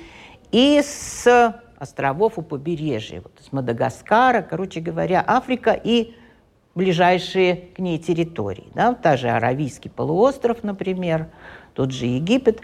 и 0.53 0.81
с 0.83 1.55
островов 1.79 2.39
у 2.39 2.43
побережья, 2.43 3.21
вот, 3.21 3.33
с 3.41 3.53
Мадагаскара, 3.53 4.43
короче 4.43 4.81
говоря, 4.81 5.23
Африка 5.27 5.73
и 5.73 6.15
ближайшие 6.75 7.69
к 7.75 7.79
ней 7.79 7.99
территории. 7.99 8.69
Да? 8.75 8.95
Та 8.95 9.17
же 9.17 9.29
Аравийский 9.29 9.91
полуостров, 9.91 10.63
например, 10.63 11.29
тот 11.75 11.91
же 11.91 12.07
Египет. 12.07 12.63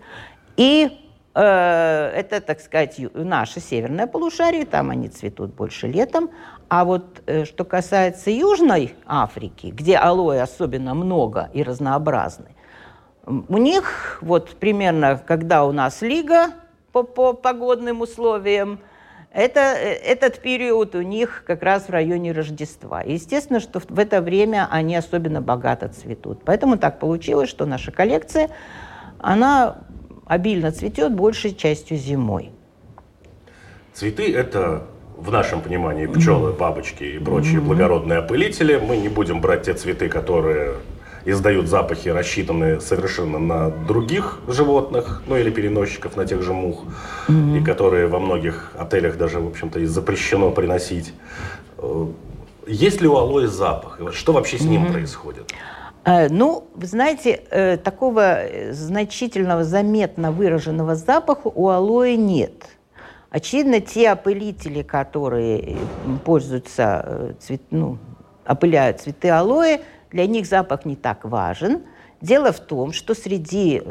И 0.57 0.99
Э, 1.35 2.11
это, 2.15 2.41
так 2.41 2.61
сказать, 2.61 3.01
наше 3.15 3.61
северное 3.61 4.07
полушарие, 4.07 4.67
там 4.67 4.91
они 4.91 5.09
цветут 5.09 5.55
больше 5.55 5.89
летом. 5.89 6.31
А 6.73 6.87
вот 6.87 7.23
э, 7.27 7.45
что 7.45 7.67
касается 7.67 8.31
Южной 8.31 8.95
Африки, 9.05 9.67
где 9.67 9.99
алоэ 9.99 10.41
особенно 10.41 10.95
много 10.95 11.51
и 11.53 11.63
разнообразны, 11.63 12.47
у 13.27 13.59
них 13.59 14.17
вот 14.23 14.49
примерно, 14.57 15.19
когда 15.19 15.67
у 15.67 15.73
нас 15.73 16.01
лига 16.01 16.47
по, 16.93 17.03
по 17.03 17.35
погодным 17.35 18.01
условиям, 18.01 18.79
это, 19.35 19.61
э, 19.61 19.93
этот 19.97 20.39
период 20.39 20.95
у 20.95 21.03
них 21.03 21.45
как 21.47 21.63
раз 21.63 21.89
в 21.89 21.91
районе 21.91 22.33
Рождества. 22.33 23.03
естественно, 23.03 23.61
что 23.61 23.83
в 23.87 23.99
это 23.99 24.23
время 24.23 24.67
они 24.71 24.97
особенно 24.97 25.43
богато 25.43 25.91
цветут. 25.91 26.41
Поэтому 26.43 26.79
так 26.79 26.99
получилось, 26.99 27.51
что 27.51 27.67
наша 27.67 27.93
коллекция, 27.93 28.49
она 29.19 29.83
обильно 30.25 30.73
цветет 30.73 31.15
большей 31.15 31.55
частью 31.55 31.99
зимой. 31.99 32.51
Цветы– 33.93 34.35
это 34.35 34.87
в 35.23 35.31
нашем 35.31 35.61
понимании 35.61 36.07
пчелы, 36.07 36.53
бабочки 36.53 37.05
и 37.05 37.19
прочие 37.19 37.61
благородные 37.61 38.19
опылители. 38.19 38.77
Мы 38.77 38.97
не 38.97 39.09
будем 39.09 39.41
брать 39.41 39.63
те 39.63 39.75
цветы, 39.75 40.09
которые 40.09 40.75
издают 41.25 41.69
запахи, 41.69 42.09
рассчитанные 42.09 42.81
совершенно 42.81 43.39
на 43.39 43.71
других 43.71 44.41
животных, 44.49 45.23
ну 45.29 45.37
или 45.37 45.51
переносчиков 45.51 46.17
на 46.17 46.27
тех 46.27 46.43
же 46.43 46.53
мух, 46.53 46.85
mm-hmm. 47.29 47.61
и 47.61 47.65
которые 47.65 48.09
во 48.09 48.19
многих 48.19 48.73
отелях 48.77 49.17
даже, 49.17 49.39
в 49.39 49.47
общем-то, 49.47 49.79
и 49.79 49.85
запрещено 49.85 50.51
приносить. 50.51 51.15
Э, 51.79 52.07
есть 52.67 53.01
ли 53.01 53.07
у 53.07 53.17
алоэ 53.17 53.47
запах? 53.47 54.01
Что 54.13 54.33
вообще 54.33 54.59
с 54.59 54.65
ним 54.65 54.91
происходит? 54.93 55.53
Э, 56.05 56.29
ну, 56.29 56.65
вы 56.75 56.87
знаете, 56.87 57.45
э, 57.51 57.77
такого 57.77 58.41
значительного, 58.73 59.63
заметно 59.63 60.33
выраженного 60.33 60.97
запаха 60.97 61.47
у 61.55 61.69
алоэ 61.69 62.17
нет. 62.17 62.55
Очевидно, 63.33 63.81
те 63.81 64.11
опылители, 64.11 64.83
которые 64.83 65.79
пользуются, 66.23 67.35
цвет, 67.41 67.63
ну, 67.71 67.97
опыляют 68.47 69.01
цветы 69.01 69.31
алоэ, 69.31 69.81
для 70.11 70.27
них 70.27 70.47
запах 70.47 70.85
не 70.85 70.97
так 70.97 71.25
важен. 71.25 71.81
Дело 72.21 72.53
в 72.53 72.61
том, 72.61 72.93
что 72.93 73.15
среди 73.15 73.83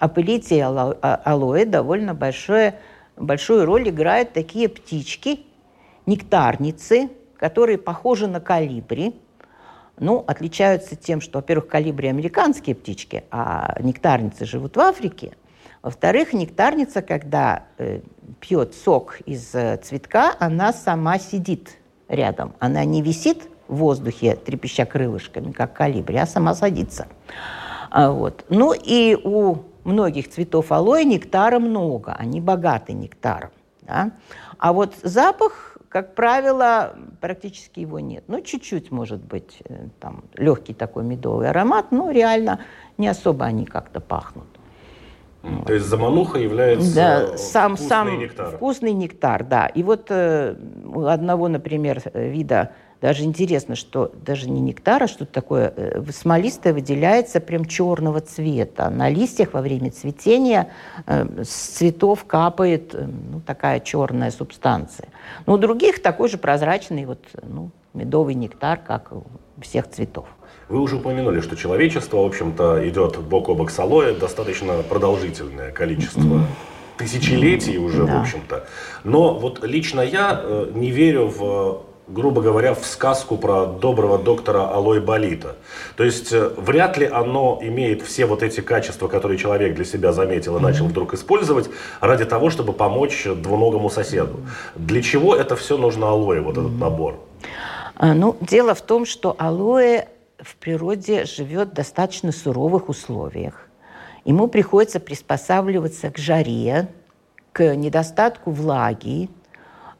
опылителей 0.00 0.62
а, 0.64 1.20
алоэ 1.24 1.66
довольно 1.66 2.14
большое, 2.14 2.80
большую 3.16 3.64
роль 3.64 3.90
играют 3.90 4.32
такие 4.32 4.68
птички, 4.68 5.46
нектарницы, 6.06 7.10
которые 7.36 7.78
похожи 7.78 8.26
на 8.26 8.40
калибри, 8.40 9.14
ну, 10.00 10.24
отличаются 10.26 10.96
тем, 10.96 11.20
что, 11.20 11.38
во-первых, 11.38 11.68
калибри 11.68 12.08
американские 12.08 12.74
птички, 12.74 13.22
а 13.30 13.76
нектарницы 13.80 14.46
живут 14.46 14.74
в 14.74 14.80
Африке. 14.80 15.36
Во-вторых, 15.82 16.32
нектарница, 16.32 17.02
когда 17.02 17.64
э, 17.78 18.00
пьет 18.40 18.74
сок 18.74 19.20
из 19.26 19.54
э, 19.54 19.76
цветка, 19.78 20.34
она 20.38 20.72
сама 20.72 21.18
сидит 21.18 21.76
рядом. 22.08 22.54
Она 22.58 22.84
не 22.84 23.02
висит 23.02 23.48
в 23.68 23.76
воздухе, 23.76 24.34
трепеща 24.34 24.86
крылышками, 24.86 25.52
как 25.52 25.74
калибри, 25.74 26.16
а 26.16 26.26
сама 26.26 26.54
садится. 26.54 27.06
А, 27.90 28.10
вот. 28.10 28.44
Ну 28.48 28.72
и 28.72 29.16
у 29.22 29.58
многих 29.84 30.30
цветов 30.30 30.72
алоэ 30.72 31.04
нектара 31.04 31.58
много, 31.58 32.12
они 32.12 32.40
богаты 32.40 32.92
нектаром. 32.92 33.50
Да? 33.82 34.10
А 34.58 34.72
вот 34.72 34.94
запах 35.02 35.78
как 35.88 36.14
правило, 36.14 36.96
практически 37.20 37.80
его 37.80 37.98
нет. 37.98 38.24
Ну, 38.28 38.42
чуть-чуть, 38.42 38.90
может 38.90 39.22
быть, 39.22 39.62
э, 39.64 39.88
там 40.00 40.24
легкий 40.34 40.74
такой 40.74 41.02
медовый 41.02 41.48
аромат, 41.48 41.92
но 41.92 42.10
реально 42.10 42.60
не 42.98 43.08
особо 43.08 43.46
они 43.46 43.64
как-то 43.64 44.00
пахнут. 44.00 44.57
То 45.66 45.72
есть 45.72 45.86
замануха 45.86 46.38
является 46.38 46.94
да, 46.94 47.36
сам, 47.36 47.76
вкусный 47.76 47.88
сам 47.88 48.18
нектар. 48.18 48.56
Вкусный 48.56 48.92
нектар, 48.92 49.44
да. 49.44 49.66
И 49.66 49.82
вот 49.82 50.06
э, 50.10 50.54
у 50.84 51.04
одного, 51.04 51.48
например, 51.48 52.02
вида 52.12 52.72
даже 53.00 53.22
интересно, 53.22 53.76
что 53.76 54.12
даже 54.24 54.50
не 54.50 54.60
нектар, 54.60 55.04
а 55.04 55.06
что-то 55.06 55.32
такое 55.32 55.72
э, 55.76 56.02
смолистое 56.12 56.72
выделяется 56.72 57.40
прям 57.40 57.64
черного 57.64 58.20
цвета. 58.20 58.90
На 58.90 59.08
листьях 59.08 59.52
во 59.52 59.60
время 59.60 59.92
цветения 59.92 60.70
э, 61.06 61.44
с 61.44 61.48
цветов 61.48 62.24
капает 62.24 62.94
э, 62.94 63.06
ну, 63.06 63.40
такая 63.40 63.78
черная 63.78 64.32
субстанция. 64.32 65.08
Но 65.46 65.54
у 65.54 65.58
других 65.58 66.02
такой 66.02 66.28
же 66.28 66.38
прозрачный 66.38 67.04
вот, 67.04 67.24
ну, 67.42 67.70
медовый 67.94 68.34
нектар, 68.34 68.80
как 68.84 69.12
у 69.12 69.24
всех 69.60 69.88
цветов. 69.88 70.26
Вы 70.68 70.80
уже 70.80 70.96
упомянули, 70.96 71.40
что 71.40 71.56
человечество, 71.56 72.18
в 72.18 72.26
общем-то, 72.26 72.86
идет 72.88 73.18
бок 73.18 73.48
о 73.48 73.54
бок 73.54 73.70
с 73.70 73.78
алоэ 73.78 74.14
достаточно 74.14 74.82
продолжительное 74.82 75.72
количество 75.72 76.20
mm-hmm. 76.20 76.44
тысячелетий 76.98 77.78
уже, 77.78 78.04
да. 78.04 78.18
в 78.18 78.20
общем-то. 78.20 78.66
Но 79.04 79.34
вот 79.34 79.64
лично 79.64 80.02
я 80.02 80.40
э, 80.42 80.70
не 80.74 80.90
верю 80.90 81.26
в 81.26 81.88
грубо 82.08 82.40
говоря, 82.40 82.74
в 82.74 82.84
сказку 82.84 83.36
про 83.36 83.66
доброго 83.66 84.18
доктора 84.18 84.68
Алой 84.72 85.00
Болита. 85.00 85.56
То 85.96 86.04
есть 86.04 86.32
э, 86.32 86.50
вряд 86.56 86.96
ли 86.96 87.06
оно 87.06 87.58
имеет 87.60 88.02
все 88.02 88.26
вот 88.26 88.42
эти 88.42 88.60
качества, 88.60 89.08
которые 89.08 89.38
человек 89.38 89.74
для 89.74 89.84
себя 89.84 90.12
заметил 90.12 90.56
и 90.56 90.60
начал 90.60 90.86
вдруг 90.86 91.14
использовать 91.14 91.68
ради 92.00 92.24
того, 92.24 92.50
чтобы 92.50 92.72
помочь 92.72 93.26
двуногому 93.26 93.90
соседу. 93.90 94.40
Для 94.74 95.02
чего 95.02 95.36
это 95.36 95.54
все 95.54 95.76
нужно 95.76 96.08
алоэ, 96.08 96.40
вот 96.40 96.56
этот 96.56 96.72
набор? 96.78 97.20
А, 97.94 98.14
ну, 98.14 98.36
дело 98.40 98.74
в 98.74 98.80
том, 98.80 99.04
что 99.04 99.34
алоэ 99.38 100.06
в 100.38 100.56
природе 100.56 101.24
живет 101.24 101.70
в 101.70 101.74
достаточно 101.74 102.32
суровых 102.32 102.88
условиях. 102.88 103.68
Ему 104.24 104.48
приходится 104.48 105.00
приспосабливаться 105.00 106.10
к 106.10 106.18
жаре, 106.18 106.88
к 107.52 107.74
недостатку 107.74 108.50
влаги, 108.50 109.30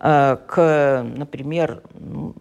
Э, 0.01 0.37
к, 0.47 1.05
например, 1.17 1.83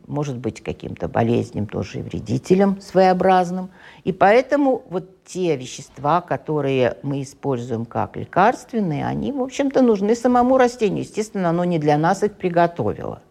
может 0.05 0.37
быть, 0.37 0.61
каким-то 0.61 1.07
болезням 1.07 1.65
тоже 1.65 1.99
и 1.99 2.01
вредителям 2.03 2.79
своеобразным. 2.79 3.71
И 4.03 4.11
поэтому 4.11 4.83
вот 4.89 5.23
те 5.23 5.55
вещества, 5.55 6.21
которые 6.21 6.97
мы 7.01 7.23
используем 7.23 7.85
как 7.85 8.15
лекарственные, 8.15 9.07
они, 9.07 9.31
в 9.31 9.41
общем-то, 9.41 9.81
нужны 9.81 10.15
самому 10.15 10.57
растению. 10.57 11.03
Естественно, 11.03 11.49
оно 11.49 11.63
не 11.63 11.79
для 11.79 11.97
нас 11.97 12.21
их 12.21 12.33
приготовило. 12.33 13.21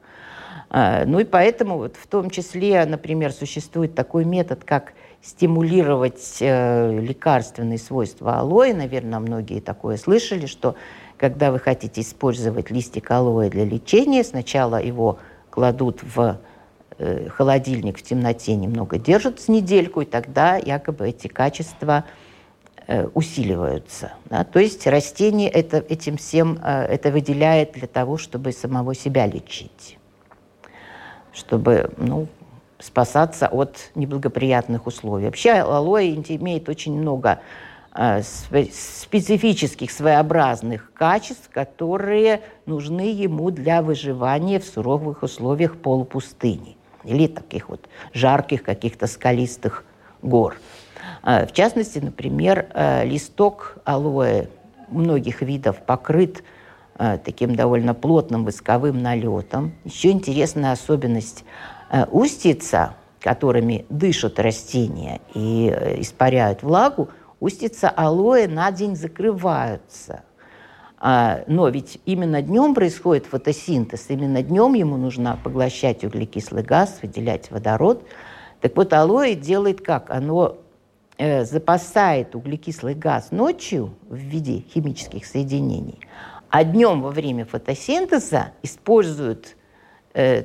Э, 0.77 1.07
ну 1.07 1.19
и 1.19 1.25
поэтому 1.25 1.79
вот 1.79 1.97
в 1.97 2.07
том 2.07 2.29
числе, 2.29 2.85
например, 2.85 3.33
существует 3.33 3.95
такой 3.95 4.27
метод, 4.27 4.63
как 4.63 4.93
стимулировать 5.23 6.37
э, 6.41 7.01
лекарственные 7.01 7.79
свойства 7.79 8.41
алоэ. 8.41 8.75
Наверное, 8.75 9.19
многие 9.19 9.61
такое 9.61 9.97
слышали, 9.97 10.45
что 10.45 10.77
когда 11.17 11.51
вы 11.51 11.59
хотите 11.59 12.03
использовать 12.03 12.71
листик 12.71 13.11
алоэ 13.11 13.49
для 13.49 13.65
лечения, 13.65 14.23
сначала 14.23 14.77
его 14.83 15.19
кладут 15.49 16.03
в 16.03 16.39
э, 16.99 17.29
холодильник 17.31 17.99
в 17.99 18.03
темноте, 18.03 18.55
немного 18.55 18.99
держат 18.99 19.41
с 19.41 19.49
недельку, 19.49 20.03
и 20.03 20.05
тогда 20.05 20.57
якобы 20.57 21.09
эти 21.09 21.29
качества 21.29 22.05
э, 22.87 23.07
усиливаются. 23.15 24.13
Да? 24.27 24.45
То 24.45 24.59
есть 24.59 24.87
растение 24.87 25.49
это, 25.49 25.79
этим 25.79 26.19
всем 26.19 26.61
это 26.63 27.11
выделяет 27.11 27.73
для 27.73 27.89
того, 27.89 28.19
чтобы 28.19 28.53
самого 28.53 28.95
себя 28.95 29.27
лечить, 29.27 29.97
чтобы 31.37 31.91
ну, 31.99 32.27
спасаться 32.79 33.47
от 33.47 33.91
неблагоприятных 33.95 34.87
условий. 34.87 35.27
Вообще 35.27 35.53
алоэ 35.53 36.15
имеет 36.15 36.69
очень 36.69 36.99
много 36.99 37.41
Э, 37.99 38.21
специфических, 38.23 39.91
своеобразных 39.91 40.93
качеств, 40.93 41.49
которые 41.51 42.43
нужны 42.67 43.13
ему 43.13 43.51
для 43.51 43.81
выживания 43.81 44.61
в 44.61 44.67
суровых 44.67 45.23
условиях 45.23 45.79
полупустыни 45.79 46.77
или 47.05 47.27
таких 47.27 47.71
вот 47.71 47.89
жарких 48.13 48.65
каких-то 48.65 49.07
скалистых 49.07 49.83
гор. 50.21 50.57
Э, 51.23 51.47
в 51.47 51.53
частности, 51.53 51.99
например, 51.99 52.67
э, 52.75 53.07
листок 53.07 53.79
алоэ 53.87 54.49
многих 54.89 55.41
видов 55.41 55.79
покрыт 55.79 56.45
таким 57.25 57.55
довольно 57.55 57.95
плотным 57.95 58.45
восковым 58.45 59.03
налетом. 59.03 59.73
Еще 59.85 60.11
интересная 60.11 60.73
особенность 60.73 61.45
устица, 62.11 62.95
которыми 63.21 63.87
дышат 63.89 64.39
растения 64.39 65.21
и 65.35 65.69
испаряют 65.99 66.63
влагу, 66.63 67.09
устица 67.41 67.89
алоэ 67.89 68.49
на 68.49 68.71
день 68.71 68.97
закрываются. 68.97 70.23
А, 70.99 71.45
но 71.47 71.69
ведь 71.69 72.01
именно 72.07 72.41
днем 72.41 72.75
происходит 72.75 73.27
фотосинтез, 73.27 74.07
именно 74.09 74.43
днем 74.43 74.75
ему 74.75 74.97
нужно 74.97 75.39
поглощать 75.45 76.05
углекислый 76.05 76.63
газ, 76.63 77.01
выделять 77.03 77.51
водород. 77.51 78.05
Так 78.61 78.77
вот, 78.77 78.93
алоэ 78.93 79.35
делает 79.35 79.83
как? 79.83 80.11
Оно 80.11 80.57
э, 81.19 81.45
запасает 81.45 82.35
углекислый 82.35 82.95
газ 82.95 83.31
ночью 83.31 83.95
в 84.09 84.17
виде 84.17 84.65
химических 84.73 85.27
соединений, 85.27 85.99
а 86.51 86.65
днем 86.65 87.03
во 87.03 87.11
время 87.11 87.45
фотосинтеза 87.45 88.53
использует 88.63 89.57
э, 90.15 90.45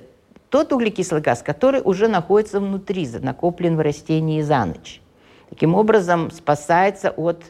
тот 0.50 0.74
углекислый 0.74 1.22
газ, 1.22 1.42
который 1.42 1.82
уже 1.84 2.08
находится 2.08 2.60
внутри, 2.60 3.08
накоплен 3.20 3.78
в 3.78 3.82
растении 3.82 4.42
за 4.42 4.66
ночь. 4.66 5.02
Таким 5.50 5.76
образом, 5.76 6.32
спасается 6.32 7.12
от 7.12 7.44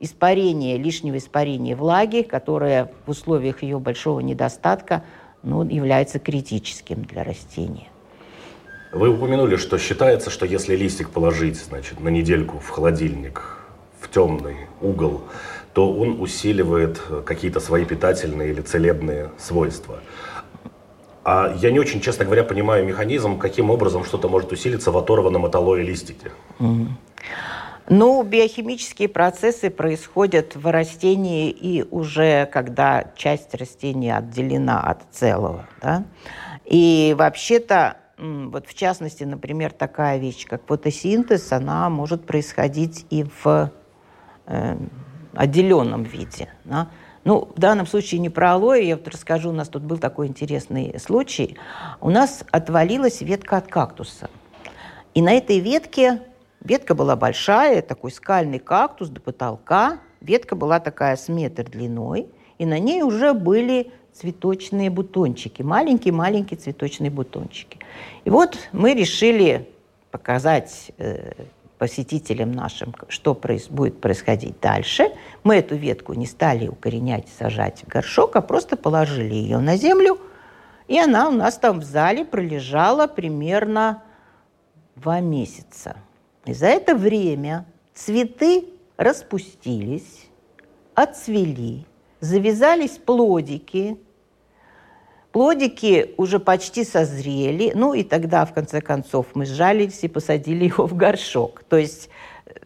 испарения, 0.00 0.78
лишнего 0.78 1.18
испарения 1.18 1.76
влаги, 1.76 2.22
которое 2.22 2.90
в 3.06 3.10
условиях 3.10 3.62
ее 3.62 3.78
большого 3.78 4.20
недостатка 4.20 5.04
ну, 5.42 5.62
является 5.62 6.18
критическим 6.18 7.02
для 7.04 7.22
растения. 7.22 7.88
Вы 8.92 9.10
упомянули, 9.10 9.56
что 9.56 9.78
считается, 9.78 10.30
что 10.30 10.46
если 10.46 10.74
листик 10.74 11.10
положить 11.10 11.56
значит, 11.56 12.00
на 12.00 12.08
недельку 12.08 12.58
в 12.58 12.68
холодильник, 12.70 13.58
в 14.00 14.10
темный 14.10 14.56
угол, 14.80 15.22
то 15.72 15.92
он 15.92 16.20
усиливает 16.20 17.00
какие-то 17.24 17.60
свои 17.60 17.84
питательные 17.84 18.50
или 18.50 18.60
целебные 18.60 19.30
свойства. 19.38 20.00
А 21.22 21.54
я 21.60 21.70
не 21.70 21.78
очень, 21.78 22.00
честно 22.00 22.24
говоря, 22.24 22.44
понимаю 22.44 22.84
механизм, 22.84 23.38
каким 23.38 23.70
образом 23.70 24.04
что-то 24.04 24.28
может 24.28 24.52
усилиться 24.52 24.90
в 24.90 24.98
оторванном 24.98 25.44
от 25.44 25.54
алоэ 25.54 25.82
листике. 25.82 26.32
Mm-hmm. 26.58 26.86
Ну, 27.92 28.22
биохимические 28.22 29.08
процессы 29.08 29.68
происходят 29.68 30.54
в 30.54 30.70
растении 30.70 31.50
и 31.50 31.84
уже 31.90 32.46
когда 32.46 33.10
часть 33.16 33.52
растения 33.54 34.16
отделена 34.16 34.80
от 34.80 35.02
целого. 35.10 35.68
Да? 35.82 36.04
И 36.64 37.16
вообще-то, 37.18 37.96
вот 38.16 38.68
в 38.68 38.74
частности, 38.74 39.24
например, 39.24 39.72
такая 39.72 40.18
вещь, 40.18 40.46
как 40.46 40.66
фотосинтез, 40.66 41.50
она 41.50 41.90
может 41.90 42.26
происходить 42.26 43.06
и 43.10 43.26
в 43.42 43.72
э, 44.46 44.76
отделенном 45.34 46.02
виде. 46.02 46.48
Да? 46.64 46.88
Ну, 47.24 47.50
в 47.54 47.60
данном 47.60 47.86
случае 47.86 48.20
не 48.20 48.30
про 48.30 48.54
алоэ, 48.54 48.84
я 48.84 48.96
вот 48.96 49.06
расскажу, 49.08 49.50
у 49.50 49.52
нас 49.52 49.68
тут 49.68 49.82
был 49.82 49.98
такой 49.98 50.26
интересный 50.26 50.98
случай. 50.98 51.58
У 52.00 52.10
нас 52.10 52.44
отвалилась 52.50 53.20
ветка 53.20 53.58
от 53.58 53.68
кактуса. 53.68 54.30
И 55.12 55.20
на 55.22 55.32
этой 55.32 55.58
ветке 55.58 56.20
Ветка 56.62 56.94
была 56.94 57.16
большая, 57.16 57.80
такой 57.80 58.10
скальный 58.10 58.58
кактус 58.58 59.08
до 59.08 59.20
потолка. 59.20 59.98
Ветка 60.20 60.56
была 60.56 60.78
такая 60.78 61.16
с 61.16 61.28
метр 61.28 61.64
длиной, 61.64 62.28
и 62.58 62.66
на 62.66 62.78
ней 62.78 63.02
уже 63.02 63.32
были 63.32 63.90
цветочные 64.12 64.90
бутончики, 64.90 65.62
маленькие-маленькие 65.62 66.58
цветочные 66.58 67.10
бутончики. 67.10 67.78
И 68.24 68.30
вот 68.30 68.58
мы 68.72 68.92
решили 68.92 69.70
показать 70.10 70.92
э, 70.98 71.32
посетителям 71.80 72.52
нашим, 72.52 72.94
что 73.08 73.34
проис 73.34 73.68
будет 73.68 74.02
происходить 74.02 74.60
дальше. 74.60 75.10
Мы 75.44 75.56
эту 75.56 75.76
ветку 75.76 76.12
не 76.12 76.26
стали 76.26 76.68
укоренять, 76.68 77.26
сажать 77.38 77.84
в 77.84 77.88
горшок, 77.88 78.36
а 78.36 78.42
просто 78.42 78.76
положили 78.76 79.32
ее 79.32 79.56
на 79.60 79.78
землю, 79.78 80.18
и 80.88 80.98
она 80.98 81.30
у 81.30 81.32
нас 81.32 81.56
там 81.56 81.80
в 81.80 81.84
зале 81.84 82.26
пролежала 82.26 83.06
примерно 83.06 84.02
два 84.94 85.20
месяца. 85.20 85.96
И 86.44 86.52
за 86.52 86.66
это 86.66 86.94
время 86.94 87.64
цветы 87.94 88.66
распустились, 88.98 90.28
отцвели, 90.94 91.86
завязались 92.20 92.98
плодики, 92.98 93.96
Плодики 95.32 96.14
уже 96.16 96.40
почти 96.40 96.84
созрели, 96.84 97.72
ну 97.74 97.94
и 97.94 98.02
тогда, 98.02 98.44
в 98.44 98.52
конце 98.52 98.80
концов, 98.80 99.26
мы 99.34 99.46
сжалились 99.46 100.02
и 100.02 100.08
посадили 100.08 100.64
его 100.66 100.86
в 100.86 100.94
горшок. 100.94 101.62
То 101.68 101.76
есть 101.76 102.10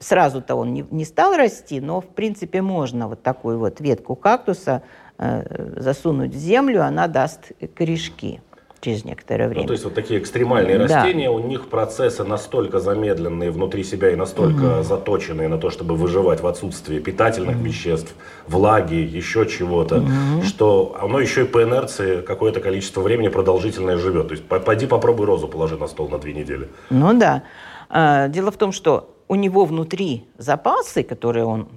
сразу-то 0.01 0.55
он 0.55 0.73
не, 0.73 0.87
не 0.91 1.05
стал 1.05 1.37
расти, 1.37 1.81
но, 1.81 2.01
в 2.01 2.07
принципе, 2.07 2.63
можно 2.63 3.09
вот 3.09 3.23
такую 3.23 3.59
вот 3.59 3.81
ветку 3.81 4.15
кактуса 4.15 4.83
э, 5.19 5.75
засунуть 5.81 6.35
в 6.35 6.39
землю, 6.39 6.83
она 6.83 7.07
даст 7.07 7.53
корешки 7.75 8.41
через 8.85 9.05
некоторое 9.05 9.49
время. 9.49 9.63
Ну, 9.63 9.67
то 9.69 9.73
есть 9.73 9.85
вот 9.85 9.95
такие 9.95 10.21
экстремальные 10.21 10.79
да. 10.79 10.85
растения, 10.85 11.31
у 11.31 11.39
них 11.39 11.69
процессы 11.69 12.25
настолько 12.25 12.81
замедленные 12.81 13.51
внутри 13.51 13.83
себя 13.83 14.11
и 14.11 14.17
настолько 14.17 14.79
угу. 14.79 14.83
заточенные 14.83 15.49
на 15.49 15.59
то, 15.59 15.71
чтобы 15.71 15.97
выживать 15.97 16.41
в 16.41 16.47
отсутствии 16.47 16.99
питательных 16.99 17.57
угу. 17.57 17.65
веществ, 17.65 18.15
влаги, 18.47 18.95
еще 18.95 19.47
чего-то, 19.47 19.99
угу. 19.99 20.43
что 20.45 20.97
оно 21.01 21.19
еще 21.19 21.43
и 21.43 21.47
по 21.47 21.63
инерции 21.63 22.21
какое-то 22.21 22.61
количество 22.61 23.01
времени 23.01 23.29
продолжительное 23.29 23.97
живет. 23.97 24.29
То 24.29 24.33
есть 24.35 24.45
пойди 24.45 24.87
попробуй 24.87 25.27
розу 25.27 25.49
положи 25.49 25.77
на 25.77 25.89
стол 25.89 26.09
на 26.09 26.19
две 26.19 26.35
недели. 26.35 26.69
Ну 26.91 27.19
да. 27.19 27.45
А, 27.89 28.29
дело 28.29 28.51
в 28.51 28.57
том, 28.57 28.73
что 28.73 29.17
у 29.29 29.35
него 29.35 29.65
внутри 29.65 30.25
запасы, 30.37 31.03
которые 31.03 31.47
он 31.47 31.69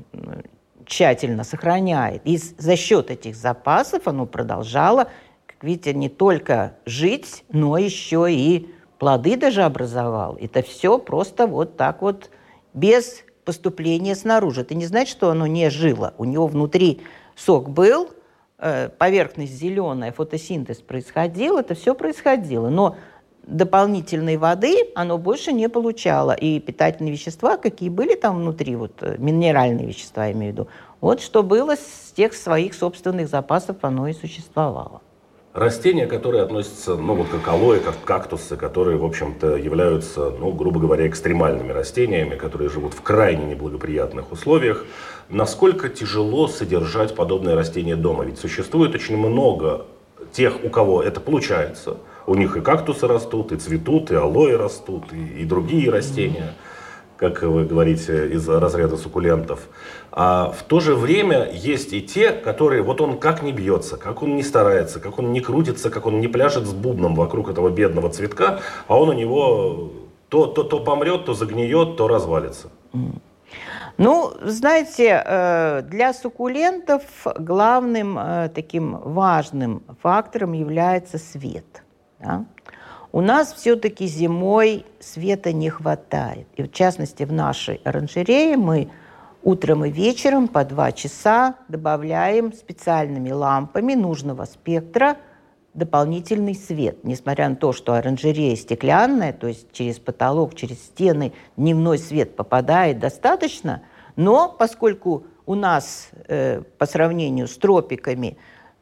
тщательно 0.86 1.44
сохраняет, 1.44 2.22
и 2.26 2.38
за 2.38 2.76
счет 2.76 3.12
этих 3.12 3.36
запасов 3.36 4.08
оно 4.08 4.26
продолжало 4.26 5.08
видите, 5.62 5.94
не 5.94 6.10
только 6.10 6.74
жить, 6.86 7.44
но 7.50 7.78
еще 7.78 8.28
и 8.32 8.70
плоды 9.00 9.38
даже 9.38 9.64
образовал. 9.64 10.38
Это 10.40 10.62
все 10.62 10.98
просто 10.98 11.48
вот 11.48 11.78
так 11.78 12.02
вот 12.02 12.30
без 12.74 13.24
поступления 13.46 14.16
снаружи. 14.16 14.62
Это 14.62 14.76
не 14.76 14.86
значит, 14.86 15.12
что 15.12 15.30
оно 15.30 15.48
не 15.48 15.70
жило. 15.70 16.14
У 16.18 16.26
него 16.26 16.48
внутри 16.48 17.02
сок 17.36 17.70
был, 17.70 18.10
э, 18.60 18.90
поверхность 18.90 19.54
зеленая, 19.54 20.12
фотосинтез 20.12 20.78
происходил, 20.78 21.58
это 21.58 21.76
все 21.76 21.96
происходило. 21.96 22.70
Но 22.70 22.98
дополнительной 23.44 24.38
воды 24.38 24.76
оно 24.96 25.18
больше 25.18 25.54
не 25.54 25.70
получало. 25.70 26.34
И 26.34 26.60
питательные 26.60 27.14
вещества, 27.14 27.58
какие 27.58 27.90
были 27.90 28.16
там 28.16 28.38
внутри, 28.38 28.76
вот 28.76 29.02
э, 29.02 29.16
минеральные 29.18 29.88
вещества, 29.88 30.26
я 30.26 30.34
имею 30.34 30.54
в 30.54 30.56
виду, 30.56 30.68
вот 31.00 31.22
что 31.22 31.44
было 31.44 31.76
с 31.76 32.12
тех 32.16 32.34
своих 32.34 32.74
собственных 32.74 33.30
запасов, 33.30 33.78
оно 33.82 34.08
и 34.08 34.14
существовало. 34.14 35.02
Растения, 35.58 36.06
которые 36.06 36.44
относятся, 36.44 36.96
ну 36.98 37.16
вот 37.16 37.30
как 37.30 37.48
алоэ, 37.48 37.80
как 37.80 37.96
кактусы, 38.04 38.56
которые, 38.56 38.98
в 38.98 39.04
общем-то, 39.04 39.56
являются, 39.56 40.30
ну, 40.30 40.52
грубо 40.52 40.80
говоря, 40.80 41.08
экстремальными 41.08 41.72
растениями, 41.72 42.36
которые 42.36 42.70
живут 42.70 42.94
в 42.94 43.02
крайне 43.02 43.44
неблагоприятных 43.44 44.32
условиях. 44.32 44.86
Насколько 45.30 45.90
тяжело 45.90 46.48
содержать 46.48 47.16
подобные 47.16 47.56
растения 47.56 47.96
дома? 47.96 48.24
Ведь 48.24 48.38
существует 48.38 48.94
очень 48.94 49.18
много 49.18 49.88
тех, 50.32 50.64
у 50.64 50.70
кого 50.70 51.02
это 51.02 51.20
получается. 51.22 51.98
У 52.28 52.36
них 52.36 52.56
и 52.56 52.62
кактусы 52.62 53.08
растут, 53.08 53.52
и 53.52 53.58
цветут, 53.58 54.12
и 54.12 54.16
алоэ 54.16 54.58
растут, 54.58 55.12
и, 55.12 55.42
и 55.42 55.44
другие 55.44 55.90
растения. 55.90 56.54
Как 57.18 57.42
вы 57.42 57.66
говорите, 57.66 58.28
из 58.28 58.48
разряда 58.48 58.96
суккулентов. 58.96 59.62
А 60.20 60.52
в 60.52 60.64
то 60.64 60.80
же 60.80 60.96
время 60.96 61.48
есть 61.54 61.94
и 61.94 62.02
те, 62.02 62.32
которые, 62.32 62.82
вот 62.82 63.02
он 63.02 63.20
как 63.20 63.44
не 63.44 63.52
бьется, 63.52 63.98
как 63.98 64.24
он 64.24 64.36
не 64.36 64.42
старается, 64.42 65.00
как 65.00 65.20
он 65.20 65.32
не 65.32 65.42
крутится, 65.42 65.92
как 65.92 66.08
он 66.08 66.20
не 66.20 66.28
пляшет 66.28 66.66
с 66.66 66.74
бубном 66.74 67.14
вокруг 67.14 67.50
этого 67.52 67.70
бедного 67.70 68.10
цветка, 68.10 68.62
а 68.88 68.98
он 68.98 69.10
у 69.10 69.14
него 69.14 69.92
то, 70.30 70.48
то, 70.48 70.64
то 70.64 70.80
помрет, 70.80 71.26
то 71.26 71.36
загниет, 71.36 71.98
то 71.98 72.08
развалится. 72.08 72.70
Ну, 74.00 74.34
знаете, 74.42 75.22
э, 75.24 75.84
для 75.84 76.14
суккулентов 76.14 77.04
главным 77.38 78.18
э, 78.18 78.50
таким 78.50 78.98
важным 78.98 79.84
фактором 80.02 80.54
является 80.54 81.20
свет. 81.20 81.84
Да? 82.20 82.46
У 83.12 83.22
нас 83.22 83.54
все-таки 83.54 84.08
зимой 84.08 84.84
света 85.00 85.54
не 85.54 85.70
хватает. 85.70 86.48
И 86.56 86.64
в 86.64 86.72
частности 86.72 87.22
в 87.22 87.32
нашей 87.32 87.82
оранжерее 87.84 88.58
мы 88.58 88.90
утром 89.48 89.86
и 89.86 89.90
вечером 89.90 90.50
по 90.50 90.66
два 90.66 90.92
часа 90.92 91.56
добавляем 91.70 92.52
специальными 92.52 93.32
лампами 93.32 93.94
нужного 93.94 94.44
спектра 94.44 95.16
дополнительный 95.74 96.54
свет. 96.54 97.06
Несмотря 97.06 97.48
на 97.48 97.56
то, 97.56 97.72
что 97.72 97.94
оранжерея 97.94 98.58
стеклянная, 98.58 99.32
то 99.32 99.48
есть 99.48 99.72
через 99.72 100.00
потолок, 100.00 100.54
через 100.54 100.80
стены 100.80 101.32
дневной 101.56 101.98
свет 101.98 102.36
попадает 102.36 103.00
достаточно, 103.00 103.84
но 104.18 104.50
поскольку 104.50 105.24
у 105.46 105.56
нас 105.56 106.10
э, 106.28 106.64
по 106.78 106.86
сравнению 106.86 107.48
с 107.48 107.56
тропиками 107.56 108.38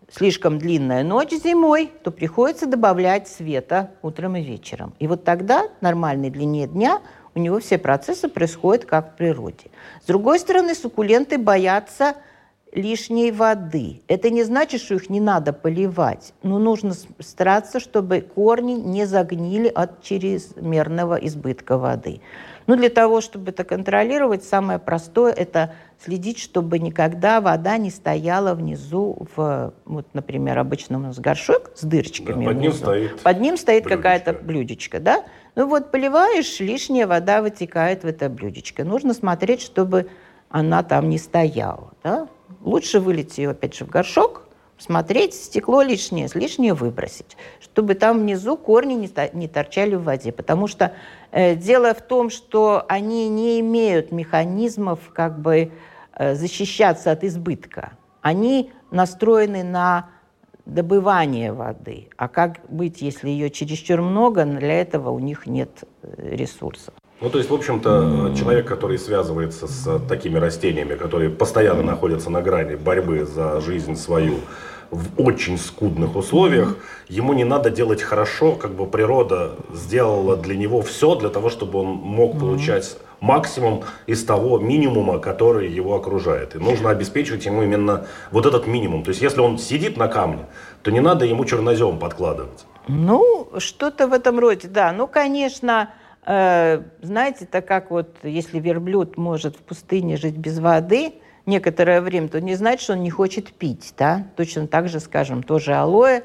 слишком 0.10 0.58
длинная 0.58 1.04
ночь 1.04 1.30
зимой, 1.32 1.92
то 2.04 2.10
приходится 2.10 2.66
добавлять 2.66 3.28
света 3.28 3.92
утром 4.02 4.36
и 4.36 4.42
вечером. 4.42 4.96
И 4.98 5.06
вот 5.06 5.24
тогда 5.26 5.68
нормальной 5.82 6.32
длине 6.32 6.66
дня 6.66 7.02
у 7.36 7.40
него 7.40 7.60
все 7.60 7.78
процессы 7.78 8.28
происходят 8.30 8.86
как 8.86 9.14
в 9.14 9.18
природе. 9.18 9.70
С 10.02 10.08
другой 10.08 10.40
стороны, 10.40 10.74
суккуленты 10.74 11.38
боятся 11.38 12.16
лишней 12.72 13.32
воды. 13.32 14.02
Это 14.08 14.30
не 14.30 14.44
значит, 14.44 14.82
что 14.82 14.96
их 14.96 15.10
не 15.10 15.20
надо 15.20 15.54
поливать, 15.54 16.34
но 16.44 16.60
нужно 16.60 16.94
стараться, 17.20 17.80
чтобы 17.80 18.22
корни 18.22 18.74
не 18.74 19.06
загнили 19.06 19.68
от 19.68 20.02
чрезмерного 20.02 21.16
избытка 21.16 21.78
воды. 21.78 22.22
Ну, 22.68 22.76
для 22.76 22.90
того, 22.90 23.22
чтобы 23.22 23.52
это 23.52 23.64
контролировать, 23.64 24.44
самое 24.44 24.80
простое– 24.80 25.32
это 25.38 25.76
следить, 26.04 26.40
чтобы 26.40 26.80
никогда 26.80 27.40
вода 27.40 27.78
не 27.78 27.92
стояла 27.92 28.56
внизу 28.56 29.28
в, 29.36 29.74
вот, 29.86 30.08
например, 30.14 30.58
обычно 30.58 30.98
у 30.98 31.02
нас 31.02 31.20
горшок 31.20 31.72
с 31.76 31.84
дырочками. 31.84 32.46
Да, 32.46 32.52
под 32.52 32.62
ним 32.62 32.74
стоит 32.74 33.22
Под 33.22 33.40
ним 33.40 33.58
стоит 33.58 33.86
какая-то 33.86 34.34
блюдечко, 34.34 35.00
да? 35.00 35.26
Ну 35.56 35.68
вот 35.68 35.92
поливаешь, 35.92 36.60
лишняя 36.60 37.08
вода 37.08 37.42
вытекает 37.42 38.04
в 38.04 38.08
это 38.08 38.30
блюдечко. 38.30 38.84
Нужно 38.84 39.14
смотреть, 39.14 39.62
чтобы 39.62 40.10
она 40.50 40.84
там 40.84 41.10
не 41.10 41.18
стояла, 41.18 41.94
да? 42.04 42.28
Лучше 42.62 43.00
вылить 43.00 43.38
ее, 43.38 43.52
опять 43.52 43.76
же, 43.76 43.86
в 43.86 43.90
горшок, 43.90 44.45
смотреть, 44.78 45.34
стекло 45.34 45.82
лишнее, 45.82 46.28
лишнее 46.34 46.74
выбросить, 46.74 47.38
чтобы 47.60 47.96
там 47.96 48.20
внизу 48.20 48.58
корни 48.58 48.94
не, 48.94 49.10
не 49.34 49.48
торчали 49.48 49.96
в 49.96 50.04
воде. 50.04 50.32
Потому 50.32 50.68
что 50.68 50.94
э, 51.32 51.56
дело 51.56 51.94
в 51.94 52.02
том, 52.02 52.30
что 52.30 52.86
они 52.88 53.30
не 53.30 53.60
имеют 53.60 54.12
механизмов 54.12 55.00
как 55.14 55.40
бы 55.40 55.72
э, 56.14 56.36
защищаться 56.36 57.12
от 57.12 57.24
избытка. 57.24 57.94
Они 58.22 58.72
настроены 58.92 59.64
на 59.64 60.10
добывание 60.66 61.54
воды. 61.54 62.10
А 62.18 62.28
как 62.28 62.60
быть, 62.70 63.02
если 63.02 63.30
ее 63.30 63.50
чересчур 63.52 64.02
много, 64.02 64.46
для 64.46 64.82
этого 64.82 65.12
у 65.12 65.20
них 65.20 65.46
нет 65.46 65.84
э, 66.02 66.36
ресурсов. 66.36 66.94
Ну, 67.22 67.30
то 67.30 67.38
есть, 67.38 67.50
в 67.50 67.54
общем-то, 67.54 68.34
человек, 68.38 68.68
который 68.68 68.98
связывается 68.98 69.68
с 69.68 70.00
такими 70.10 70.38
растениями, 70.38 70.96
которые 70.96 71.30
постоянно 71.30 71.82
находятся 71.82 72.30
на 72.30 72.42
грани 72.42 72.76
борьбы 72.76 73.26
за 73.26 73.62
жизнь 73.62 73.96
свою 73.96 74.40
в 74.92 75.22
очень 75.22 75.58
скудных 75.58 76.16
условиях, 76.16 76.78
ему 77.08 77.34
не 77.34 77.44
надо 77.44 77.70
делать 77.70 78.02
хорошо, 78.02 78.52
как 78.52 78.72
бы 78.72 78.86
природа 78.86 79.52
сделала 79.74 80.36
для 80.36 80.56
него 80.56 80.82
все 80.82 81.16
для 81.16 81.30
того, 81.30 81.50
чтобы 81.50 81.80
он 81.80 81.88
мог 81.88 82.38
получать 82.38 82.98
максимум 83.22 83.84
из 84.08 84.24
того 84.26 84.60
минимума, 84.60 85.20
который 85.20 85.70
его 85.70 85.96
окружает. 85.96 86.56
И 86.56 86.60
нужно 86.60 86.90
обеспечивать 86.90 87.46
ему 87.46 87.64
именно 87.64 88.06
вот 88.32 88.46
этот 88.46 88.68
минимум. 88.68 89.04
То 89.04 89.10
есть, 89.10 89.22
если 89.22 89.40
он 89.40 89.58
сидит 89.58 89.98
на 89.98 90.08
камне, 90.08 90.46
то 90.84 90.92
не 90.92 91.00
надо 91.00 91.26
ему 91.26 91.46
чернозем 91.46 91.98
подкладывать. 91.98 92.66
Ну, 92.88 93.50
что-то 93.58 94.08
в 94.08 94.14
этом 94.14 94.40
роде, 94.40 94.68
да. 94.68 94.92
Ну, 94.92 95.08
конечно, 95.08 95.90
знаете, 96.26 97.46
так 97.46 97.68
как 97.68 97.92
вот 97.92 98.18
если 98.24 98.60
верблюд 98.60 99.16
может 99.16 99.58
в 99.58 99.60
пустыне 99.60 100.18
жить 100.18 100.38
без 100.38 100.60
воды 100.60 101.14
некоторое 101.46 102.02
время, 102.02 102.30
то 102.30 102.42
не 102.42 102.56
значит, 102.56 102.82
что 102.82 102.94
он 102.94 103.04
не 103.04 103.12
хочет 103.12 103.54
пить, 103.54 103.94
да? 103.98 104.28
Точно 104.36 104.68
так 104.68 104.90
же, 104.90 105.00
скажем, 105.00 105.44
тоже 105.44 105.76
алоэ. 105.76 106.24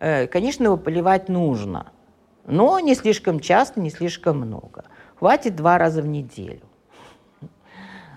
Э, 0.00 0.26
конечно, 0.26 0.64
его 0.64 0.76
поливать 0.76 1.28
нужно, 1.28 1.92
но 2.46 2.80
не 2.80 2.94
слишком 2.94 3.40
часто, 3.40 3.80
не 3.80 3.90
слишком 3.90 4.38
много. 4.38 4.84
Хватит 5.18 5.56
два 5.56 5.78
раза 5.78 6.02
в 6.02 6.06
неделю. 6.06 6.62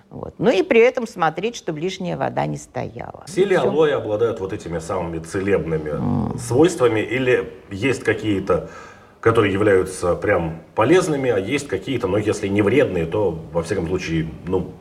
Вот. 0.09 0.33
Ну 0.39 0.49
и 0.49 0.63
при 0.63 0.79
этом 0.79 1.05
смотреть, 1.05 1.55
чтобы 1.55 1.79
лишняя 1.79 2.17
вода 2.17 2.47
не 2.47 2.57
стояла. 2.57 3.25
Все 3.27 3.45
ли 3.45 3.55
алоэ 3.55 3.93
обладают 3.93 4.39
вот 4.39 4.53
этими 4.53 4.79
самыми 4.79 5.19
целебными 5.19 5.91
mm. 5.91 6.39
свойствами 6.39 6.99
или 6.99 7.53
есть 7.69 8.03
какие-то 8.03 8.71
которые 9.21 9.53
являются 9.53 10.15
прям 10.15 10.61
полезными, 10.75 11.29
а 11.29 11.37
есть 11.37 11.67
какие-то, 11.67 12.07
но 12.07 12.17
если 12.17 12.47
не 12.47 12.61
вредные, 12.61 13.05
то, 13.05 13.31
во 13.51 13.63
всяком 13.63 13.87
случае, 13.87 14.29
ну, 14.47 14.71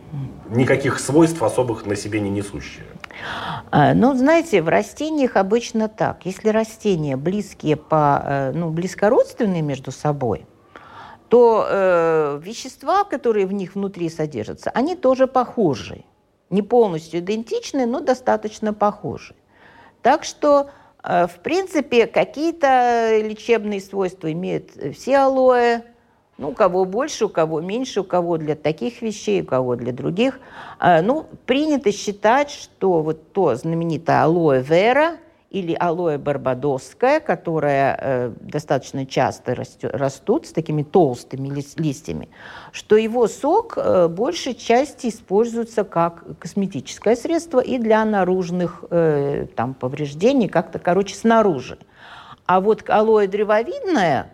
никаких 0.51 1.01
свойств 1.01 1.42
особых 1.42 1.87
на 1.87 1.96
себе 1.96 2.20
не 2.20 2.31
несущие. 2.31 2.85
А, 3.70 3.94
ну, 3.94 4.14
знаете, 4.14 4.62
в 4.62 4.68
растениях 4.68 5.37
обычно 5.37 5.88
так. 5.88 6.24
Если 6.24 6.48
растения 6.51 7.16
близкие 7.16 7.77
по, 7.77 8.22
э, 8.24 8.53
ну, 8.53 8.70
близкородственные 8.70 9.62
между 9.62 9.90
собой, 9.90 10.46
то 11.29 11.66
э, 11.68 12.40
вещества, 12.42 13.05
которые 13.05 13.46
в 13.46 13.53
них 13.53 13.74
внутри 13.74 14.09
содержатся, 14.09 14.70
они 14.70 14.94
тоже 14.94 15.27
похожи. 15.27 16.05
Не 16.48 16.62
полностью 16.62 17.20
идентичны, 17.20 17.85
но 17.87 18.01
достаточно 18.01 18.72
похожи. 18.72 19.35
Так 20.01 20.24
что 20.24 20.70
в 21.09 21.38
принципе, 21.42 22.07
какие-то 22.07 23.18
лечебные 23.23 23.81
свойства 23.81 24.31
имеют 24.31 24.73
все 24.94 25.18
алоэ, 25.18 25.83
ну, 26.38 26.51
у 26.51 26.53
кого 26.53 26.85
больше, 26.85 27.25
у 27.25 27.29
кого 27.29 27.61
меньше, 27.61 28.03
у 28.03 28.05
кого 28.05 28.37
для 28.37 28.55
таких 28.55 29.03
вещей, 29.03 29.42
у 29.42 29.44
кого 29.44 29.75
для 29.75 29.92
других. 29.92 30.38
Э, 30.81 31.03
ну, 31.03 31.27
принято 31.47 31.92
считать, 31.92 32.51
что 32.51 33.03
вот 33.03 33.33
то 33.33 33.55
знаменитое 33.57 34.23
алоэ 34.23 34.61
вера 34.61 35.16
или 35.51 35.75
алоэ 35.75 36.19
барбадосская, 36.19 37.21
которая 37.21 37.99
э, 38.01 38.33
достаточно 38.41 39.07
часто 39.07 39.55
растет, 39.55 39.95
растут 39.95 40.47
с 40.47 40.53
такими 40.53 40.83
толстыми 40.83 41.49
листьями, 41.77 42.29
что 42.71 42.97
его 42.97 43.27
сок 43.29 43.79
э, 43.79 44.09
большей 44.09 44.55
части 44.55 45.09
используется 45.09 45.85
как 45.85 46.39
косметическое 46.39 47.17
средство 47.17 47.61
и 47.61 47.79
для 47.79 48.05
наружных 48.05 48.85
э, 48.91 49.47
там, 49.57 49.73
повреждений, 49.73 50.49
как-то, 50.49 50.79
короче, 50.79 51.15
снаружи. 51.15 51.79
А 52.45 52.61
вот 52.61 52.89
алоэ 52.89 53.27
древовидное, 53.27 54.31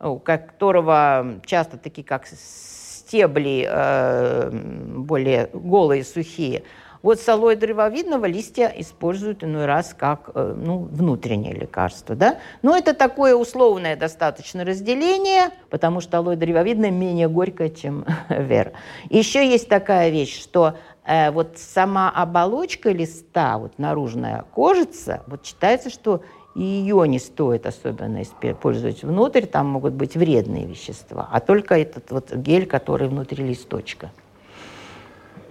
у 0.00 0.18
которого 0.18 1.40
часто 1.46 1.78
такие 1.78 2.04
как 2.04 2.26
стебли 2.26 3.64
э, 3.70 4.50
более 4.50 5.50
голые, 5.52 6.02
сухие– 6.02 6.64
вот 7.04 7.20
солой 7.20 7.54
древовидного 7.54 8.24
листья 8.24 8.72
используют 8.78 9.44
иной 9.44 9.66
раз 9.66 9.94
как 9.96 10.30
э, 10.34 10.54
ну, 10.56 10.78
внутреннее 10.78 11.52
лекарство. 11.52 12.14
Да? 12.14 12.38
Но 12.62 12.74
это 12.74 12.94
такое 12.94 13.34
условное 13.36 13.94
достаточно 13.94 14.64
разделение, 14.64 15.50
потому 15.68 16.00
что 16.00 16.16
алоэ 16.16 16.36
древовидное 16.36 16.90
менее 16.90 17.28
горькое, 17.28 17.68
чем 17.68 18.06
вера. 18.30 18.72
Еще 19.10 19.46
есть 19.46 19.68
такая 19.68 20.08
вещь, 20.08 20.42
что 20.42 20.78
э, 21.04 21.30
вот 21.30 21.58
сама 21.58 22.08
оболочка 22.08 22.90
листа, 22.90 23.58
вот 23.58 23.78
наружная 23.78 24.46
кожица, 24.54 25.22
вот 25.26 25.44
считается, 25.44 25.90
что 25.90 26.22
ее 26.54 27.06
не 27.06 27.18
стоит 27.18 27.66
особенно 27.66 28.22
использовать 28.22 29.02
внутрь, 29.02 29.44
там 29.44 29.66
могут 29.66 29.92
быть 29.92 30.16
вредные 30.16 30.64
вещества, 30.64 31.28
а 31.30 31.40
только 31.40 31.78
этот 31.78 32.10
вот 32.10 32.32
гель, 32.32 32.64
который 32.64 33.08
внутри 33.08 33.44
листочка. 33.44 34.10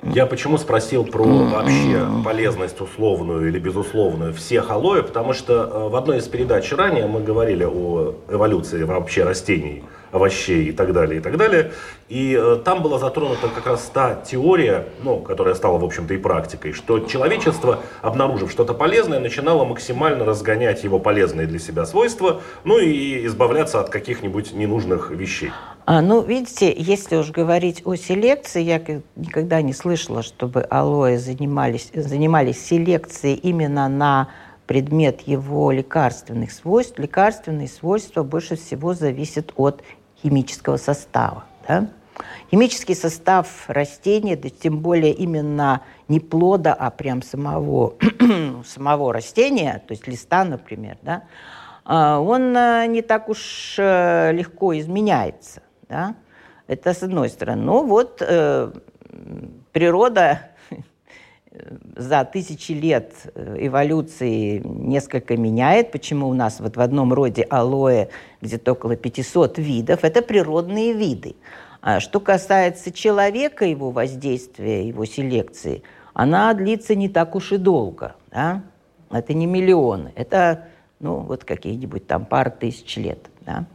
Я 0.06 0.26
почему 0.26 0.58
спросил 0.58 1.06
про 1.06 1.24
вообще 1.24 2.06
полезность 2.26 2.80
условную 2.82 3.48
или 3.48 3.58
безусловную 3.58 4.34
всех 4.34 4.70
алоэ, 4.70 5.04
потому 5.04 5.34
что 5.34 5.54
э, 5.54 5.90
в 5.90 5.96
одной 5.96 6.18
из 6.18 6.28
передач 6.28 6.72
ранее 6.74 7.08
мы 7.08 7.22
говорили 7.22 7.64
о 7.64 8.16
эволюции 8.30 8.84
вообще 8.84 9.24
растений 9.24 9.84
овощей 10.14 10.70
и 10.70 10.72
так 10.72 10.94
далее, 10.94 11.20
и 11.20 11.22
так 11.22 11.38
далее. 11.38 11.72
И 12.08 12.38
э, 12.40 12.62
там 12.64 12.84
была 12.84 13.00
затронута 13.00 13.48
как 13.48 13.66
раз 13.66 13.90
та 13.94 14.16
теория, 14.16 14.86
ну, 15.02 15.20
которая 15.20 15.56
стала, 15.56 15.80
в 15.80 15.84
общем-то, 15.84 16.14
и 16.14 16.18
практикой, 16.18 16.72
что 16.72 17.00
человечество, 17.00 17.80
обнаружив 18.02 18.52
что-то 18.52 18.74
полезное, 18.74 19.20
начинало 19.20 19.66
максимально 19.66 20.24
разгонять 20.24 20.84
его 20.84 21.00
полезные 21.00 21.48
для 21.48 21.60
себя 21.60 21.86
свойства, 21.86 22.42
ну 22.64 22.78
и 22.78 23.26
избавляться 23.26 23.80
от 23.80 23.90
каких-нибудь 23.90 24.54
ненужных 24.54 25.10
вещей. 25.10 25.52
А, 25.86 26.02
ну, 26.02 26.22
видите, 26.22 26.74
если 26.78 27.16
уж 27.16 27.32
говорить 27.32 27.82
о 27.84 27.96
селекции, 27.96 28.62
я 28.62 28.82
никогда 29.16 29.62
не 29.62 29.74
слышала, 29.74 30.22
чтобы 30.22 30.62
алоэ 30.62 31.18
занимались, 31.18 31.90
занимались 31.94 32.64
селекцией 32.64 33.36
именно 33.36 33.90
на 33.90 34.30
предмет 34.68 35.22
его 35.22 35.72
лекарственных 35.72 36.52
свойств. 36.52 36.98
Лекарственные 37.00 37.68
свойства 37.68 38.24
больше 38.24 38.56
всего 38.56 38.94
зависят 38.94 39.52
от 39.56 39.84
химического 40.24 40.78
состава. 40.78 41.44
Да? 41.68 41.88
Химический 42.50 42.96
состав 42.96 43.66
растения, 43.68 44.36
да 44.36 44.50
тем 44.50 44.80
более 44.80 45.14
именно 45.14 45.82
не 46.08 46.20
плода, 46.20 46.74
а 46.74 46.90
прям 46.90 47.22
самого, 47.22 47.96
самого 48.66 49.14
растения, 49.14 49.84
то 49.88 49.94
есть 49.94 50.08
листа, 50.08 50.44
например, 50.44 50.98
да, 51.02 51.24
а, 51.86 52.20
он 52.20 52.56
э, 52.56 52.86
не 52.88 53.02
так 53.02 53.30
уж 53.30 53.76
э, 53.78 54.32
легко 54.32 54.78
изменяется. 54.80 55.62
Да? 55.90 56.16
Это 56.68 56.94
с 56.94 57.04
одной 57.04 57.30
стороны. 57.30 57.62
Но 57.64 57.84
вот 57.84 58.22
э, 58.22 58.72
природа 59.72 60.53
за 61.96 62.26
тысячи 62.26 62.72
лет 62.72 63.14
э, 63.36 63.58
эволюции 63.60 64.62
несколько 64.64 65.38
меняет. 65.38 65.92
Почему 65.92 66.28
у 66.28 66.34
нас 66.34 66.60
вот 66.60 66.78
в 66.78 66.82
одном 66.82 67.14
роде 67.14 67.44
алоэ 67.44 68.10
где-то 68.42 68.74
около 68.74 68.96
500 68.96 69.58
видов? 69.60 70.04
Это 70.04 70.22
природные 70.22 70.94
виды. 70.94 71.36
А 71.82 72.00
что 72.00 72.20
касается 72.20 72.92
человека, 72.92 73.66
его 73.66 73.92
воздействия, 73.92 74.88
его 74.88 75.06
селекции, 75.06 75.84
она 76.14 76.54
длится 76.54 76.96
не 76.96 77.10
так 77.10 77.36
уж 77.36 77.52
и 77.52 77.58
долго. 77.58 78.16
Да? 78.32 78.64
Это 79.12 79.34
не 79.34 79.46
миллионы, 79.46 80.12
это 80.16 80.68
ну, 81.00 81.18
вот 81.20 81.44
какие-нибудь 81.44 82.08
там 82.08 82.26
пары 82.26 82.52
тысяч 82.52 82.96
лет. 82.98 83.20
Да? 83.42 83.66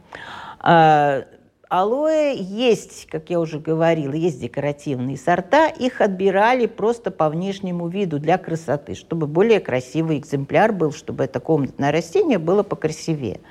Алоэ 1.69 2.35
есть, 2.35 3.05
как 3.11 3.29
я 3.29 3.39
уже 3.39 3.59
говорила, 3.59 4.13
есть 4.13 4.41
декоративные 4.41 5.17
сорта. 5.17 5.67
Их 5.67 6.01
отбирали 6.01 6.65
просто 6.65 7.11
по 7.11 7.29
внешнему 7.29 7.87
виду 7.87 8.17
для 8.17 8.39
красоты, 8.39 8.95
чтобы 8.95 9.27
более 9.27 9.59
красивый 9.59 10.17
экземпляр 10.17 10.73
был, 10.73 10.91
чтобы 10.91 11.25
это 11.25 11.39
комнатное 11.39 11.91
растение 11.91 12.39
было 12.39 12.63
покрасивее. 12.63 13.41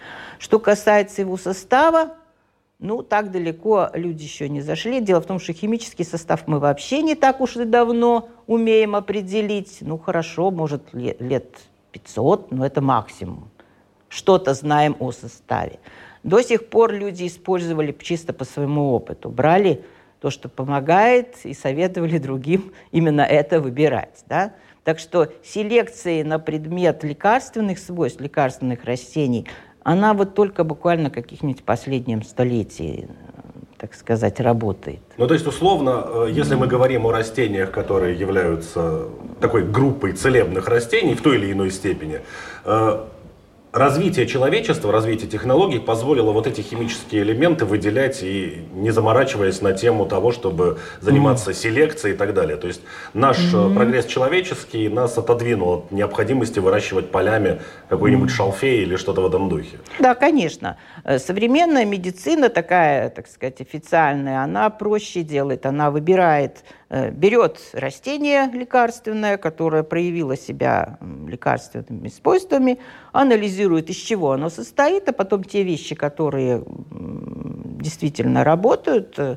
Что 0.40 0.58
касается 0.58 1.20
его 1.22 1.36
состава, 1.36 2.16
ну, 2.80 3.04
так 3.04 3.30
далеко 3.30 3.90
люди 3.94 4.24
еще 4.24 4.48
не 4.48 4.62
зашли. 4.62 5.00
Дело 5.00 5.20
в 5.20 5.26
том, 5.26 5.38
что 5.38 5.52
химический 5.52 6.04
состав 6.04 6.48
мы 6.48 6.58
вообще 6.58 7.02
не 7.02 7.14
так 7.14 7.40
уж 7.40 7.56
и 7.56 7.64
давно 7.64 8.30
умеем 8.48 8.96
определить. 8.96 9.78
Ну, 9.80 9.96
хорошо, 9.96 10.50
может, 10.50 10.92
лет 10.92 11.56
500, 11.92 12.50
но 12.50 12.66
это 12.66 12.80
максимум. 12.80 13.48
Что-то 14.08 14.54
знаем 14.54 14.96
о 14.98 15.12
составе. 15.12 15.78
До 16.28 16.42
сих 16.42 16.66
пор 16.66 16.92
люди 16.92 17.26
использовали 17.26 17.96
чисто 17.98 18.34
по 18.34 18.44
своему 18.44 18.92
опыту. 18.92 19.30
Брали 19.30 19.82
то, 20.20 20.28
что 20.28 20.50
помогает, 20.50 21.36
и 21.44 21.54
советовали 21.54 22.18
другим 22.18 22.72
именно 22.92 23.22
это 23.22 23.62
выбирать. 23.62 24.24
Да? 24.28 24.52
Так 24.84 24.98
что 24.98 25.32
селекция 25.42 26.24
на 26.24 26.38
предмет 26.38 27.02
лекарственных 27.02 27.78
свойств, 27.78 28.20
лекарственных 28.20 28.84
растений, 28.84 29.46
она 29.84 30.12
вот 30.12 30.34
только 30.34 30.64
буквально 30.64 31.08
каких-нибудь 31.08 31.62
последнем 31.64 32.22
столетии 32.22 33.08
так 33.78 33.94
сказать, 33.94 34.40
работает. 34.40 34.98
Ну, 35.18 35.28
то 35.28 35.34
есть, 35.34 35.46
условно, 35.46 36.04
э, 36.04 36.26
если 36.32 36.56
мы 36.56 36.66
говорим 36.66 37.06
о 37.06 37.12
растениях, 37.12 37.70
которые 37.70 38.18
являются 38.18 39.04
такой 39.40 39.62
группой 39.62 40.14
целебных 40.14 40.66
растений 40.66 41.14
в 41.14 41.22
той 41.22 41.36
или 41.36 41.52
иной 41.52 41.70
степени, 41.70 42.20
э, 42.64 43.04
развитие 43.72 44.26
человечества, 44.26 44.92
развитие 44.92 45.28
технологий 45.28 45.78
позволило 45.78 46.32
вот 46.32 46.46
эти 46.46 46.60
химические 46.60 47.22
элементы 47.22 47.64
выделять 47.64 48.22
и 48.22 48.64
не 48.72 48.90
заморачиваясь 48.90 49.60
на 49.60 49.72
тему 49.72 50.06
того, 50.06 50.32
чтобы 50.32 50.78
заниматься 51.00 51.50
mm. 51.50 51.54
селекцией 51.54 52.14
и 52.14 52.18
так 52.18 52.34
далее. 52.34 52.56
То 52.56 52.66
есть 52.66 52.80
наш 53.14 53.38
mm-hmm. 53.38 53.74
прогресс 53.74 54.06
человеческий 54.06 54.88
нас 54.88 55.18
отодвинул 55.18 55.68
от 55.70 55.92
необходимости 55.92 56.58
выращивать 56.58 57.10
полями 57.10 57.60
какой-нибудь 57.88 58.30
mm. 58.30 58.34
шалфей 58.34 58.82
или 58.82 58.96
что-то 58.96 59.20
в 59.20 59.26
этом 59.26 59.48
духе. 59.48 59.78
Да, 59.98 60.14
конечно. 60.14 60.76
Э, 61.04 61.18
современная 61.18 61.84
медицина 61.84 62.48
такая, 62.48 63.10
так 63.10 63.28
сказать, 63.28 63.60
официальная, 63.60 64.42
она 64.42 64.70
проще 64.70 65.22
делает, 65.22 65.66
она 65.66 65.90
выбирает 65.90 66.64
берет 66.90 67.60
растение 67.74 68.50
лекарственное, 68.50 69.36
которое 69.36 69.82
проявило 69.82 70.36
себя 70.36 70.98
лекарственными 71.26 72.08
свойствами, 72.08 72.78
анализирует, 73.12 73.90
из 73.90 73.96
чего 73.96 74.32
оно 74.32 74.48
состоит, 74.48 75.08
а 75.08 75.12
потом 75.12 75.44
те 75.44 75.62
вещи, 75.64 75.94
которые 75.94 76.64
действительно 77.78 78.44
работают, 78.44 79.18
э, 79.18 79.36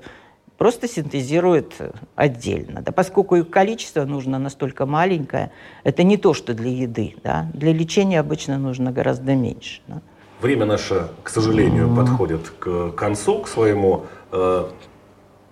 просто 0.57 0.87
синтезирует 0.87 1.73
отдельно. 2.15 2.81
Да, 2.81 2.91
поскольку 2.91 3.35
их 3.35 3.49
количество 3.49 4.05
нужно 4.05 4.39
настолько 4.39 4.85
маленькое, 4.85 5.51
это 5.83 6.03
не 6.03 6.17
то, 6.17 6.33
что 6.33 6.53
для 6.53 6.69
еды. 6.69 7.15
Да? 7.23 7.47
Для 7.53 7.73
лечения 7.73 8.19
обычно 8.19 8.57
нужно 8.57 8.91
гораздо 8.91 9.35
меньше. 9.35 9.81
Да? 9.87 10.01
Время 10.39 10.65
наше, 10.65 11.09
к 11.23 11.29
сожалению, 11.29 11.87
mm-hmm. 11.87 11.95
подходит 11.95 12.49
к 12.59 12.91
концу, 12.91 13.39
к 13.39 13.47
своему. 13.47 14.05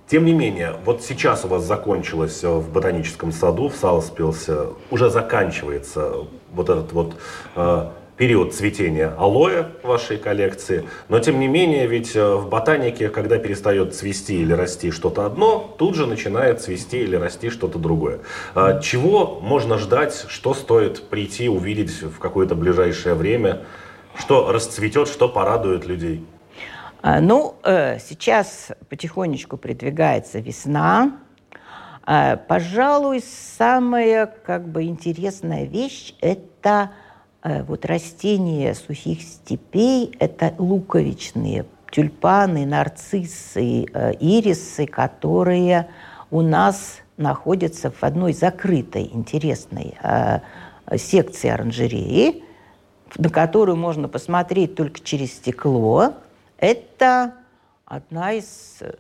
Тем 0.10 0.26
не 0.26 0.34
менее, 0.34 0.74
вот 0.86 1.04
сейчас 1.04 1.45
у 1.45 1.50
вас 1.50 1.63
закончилось 1.63 2.43
э, 2.43 2.50
в 2.50 2.72
ботаническом 2.72 3.32
саду, 3.32 3.69
в 3.69 3.76
Салспилсе, 3.76 4.69
уже 4.89 5.12
заканчивается 5.12 6.26
вот 6.52 6.69
этот 6.69 6.91
вот 6.93 7.13
э, 7.56 7.89
период 8.17 8.56
цветения 8.56 9.13
алоэ 9.19 9.67
в 9.84 9.88
вашей 9.88 10.17
коллекции. 10.17 10.86
Но 11.10 11.19
тем 11.19 11.39
не 11.39 11.48
менее, 11.48 11.86
ведь 11.86 12.15
э, 12.15 12.36
в 12.36 12.50
ботанике, 12.50 13.10
когда 13.10 13.38
перестает 13.38 13.93
цвести 13.93 14.41
или 14.41 14.52
расти 14.52 14.89
что-то 14.89 15.28
одно, 15.28 15.76
тут 15.78 15.93
же 15.93 16.08
начинает 16.08 16.60
цвести 16.60 17.02
или 17.02 17.15
расти 17.15 17.52
что-то 17.52 17.78
другое. 17.78 18.22
Э, 18.56 18.82
чего 18.82 19.39
можно 19.39 19.78
ждать, 19.78 20.26
что 20.28 20.56
стоит 20.56 21.04
прийти, 21.04 21.50
увидеть 21.50 22.02
в 22.02 22.17
какое-то 22.17 22.56
ближайшее 22.56 23.13
время, 23.13 23.62
что 24.17 24.52
расцветет, 24.52 25.08
что 25.08 25.30
порадует 25.30 25.86
людей? 25.86 26.26
А, 27.01 27.21
ну, 27.21 27.55
э, 27.63 27.97
сейчас 27.99 28.71
потихонечку 28.89 29.55
придвигается 29.55 30.39
весна. 30.39 31.13
А, 32.03 32.35
пожалуй, 32.35 33.23
самая 33.57 34.25
как 34.25 34.67
бы 34.67 34.83
интересная 34.83 35.63
вещь– 35.63 36.13
это 36.21 36.91
э, 37.41 37.63
вот 37.63 37.85
растения 37.85 38.73
сухих 38.75 39.21
степей, 39.21 40.13
это 40.19 40.53
луковичные 40.57 41.65
тюльпаны, 41.89 42.65
нарциссы, 42.65 43.85
э, 43.85 44.13
ирисы, 44.19 44.85
которые 44.85 45.88
у 46.31 46.41
нас 46.41 46.97
находятся 47.15 47.91
в 47.91 48.03
одной 48.03 48.33
закрытой, 48.33 49.09
интересной 49.12 49.95
секции 50.95 51.49
оранжереи, 51.49 52.43
на 53.17 53.29
которую 53.29 53.75
можно 53.75 54.07
посмотреть 54.07 54.75
только 54.75 55.01
через 55.01 55.33
стекло. 55.33 56.13
Это 56.60 57.36
одна 57.86 58.34
из 58.34 58.78
э, 58.82 58.91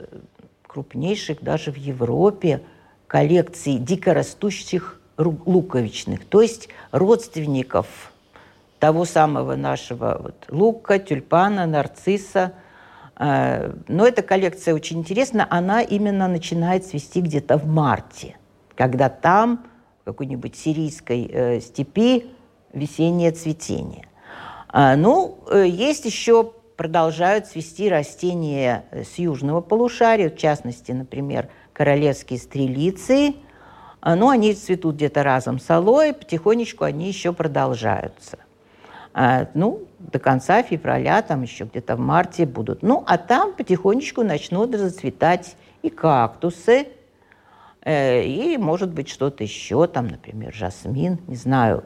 крупнейших 0.65 1.43
даже 1.43 1.71
в 1.71 1.75
Европе 1.75 2.61
коллекций 3.07 3.77
дикорастущих 3.77 5.01
луковичных, 5.17 6.23
то 6.25 6.41
есть 6.41 6.69
родственников 6.91 8.13
того 8.79 9.03
самого 9.03 9.57
нашего 9.57 10.17
вот, 10.23 10.45
лука, 10.47 10.99
тюльпана, 10.99 11.65
нарцисса. 11.65 12.53
Э, 13.17 13.73
но 13.89 14.07
эта 14.07 14.21
коллекция 14.21 14.73
очень 14.73 14.99
интересна. 14.99 15.45
Она 15.49 15.81
именно 15.81 16.29
начинает 16.29 16.85
свести 16.85 17.19
где-то 17.19 17.57
в 17.57 17.67
марте, 17.67 18.37
когда 18.75 19.09
там, 19.09 19.65
в 20.01 20.05
какой-нибудь 20.05 20.55
сирийской 20.55 21.29
э, 21.29 21.59
степи, 21.59 22.31
весеннее 22.71 23.31
цветение. 23.31 24.07
А, 24.69 24.95
ну, 24.95 25.39
есть 25.51 26.05
еще 26.05 26.53
продолжают 26.79 27.45
цвести 27.45 27.89
растения 27.89 28.85
с 28.93 29.19
южного 29.19 29.59
полушария, 29.59 30.29
в 30.29 30.37
частности, 30.37 30.93
например, 30.93 31.49
королевские 31.73 32.39
стрелицы. 32.39 33.35
А, 33.99 34.15
ну, 34.15 34.29
они 34.29 34.53
цветут 34.53 34.95
где-то 34.95 35.23
разом 35.23 35.59
с 35.59 35.69
алоэ, 35.69 36.13
потихонечку 36.13 36.85
они 36.85 37.09
еще 37.09 37.33
продолжаются. 37.33 38.37
А, 39.13 39.49
ну, 39.55 39.87
до 39.99 40.19
конца 40.19 40.63
февраля, 40.63 41.21
там 41.21 41.41
еще 41.41 41.65
где-то 41.65 41.97
в 41.97 41.99
марте 41.99 42.45
будут. 42.45 42.81
Ну, 42.81 43.03
а 43.05 43.17
там 43.17 43.51
потихонечку 43.51 44.23
начнут 44.23 44.73
зацветать 44.73 45.57
и 45.81 45.89
кактусы, 45.89 46.87
э, 47.81 48.23
и, 48.23 48.55
может 48.57 48.93
быть, 48.93 49.09
что-то 49.09 49.43
еще, 49.43 49.85
там, 49.87 50.07
например, 50.07 50.53
жасмин, 50.53 51.19
не 51.27 51.35
знаю, 51.35 51.83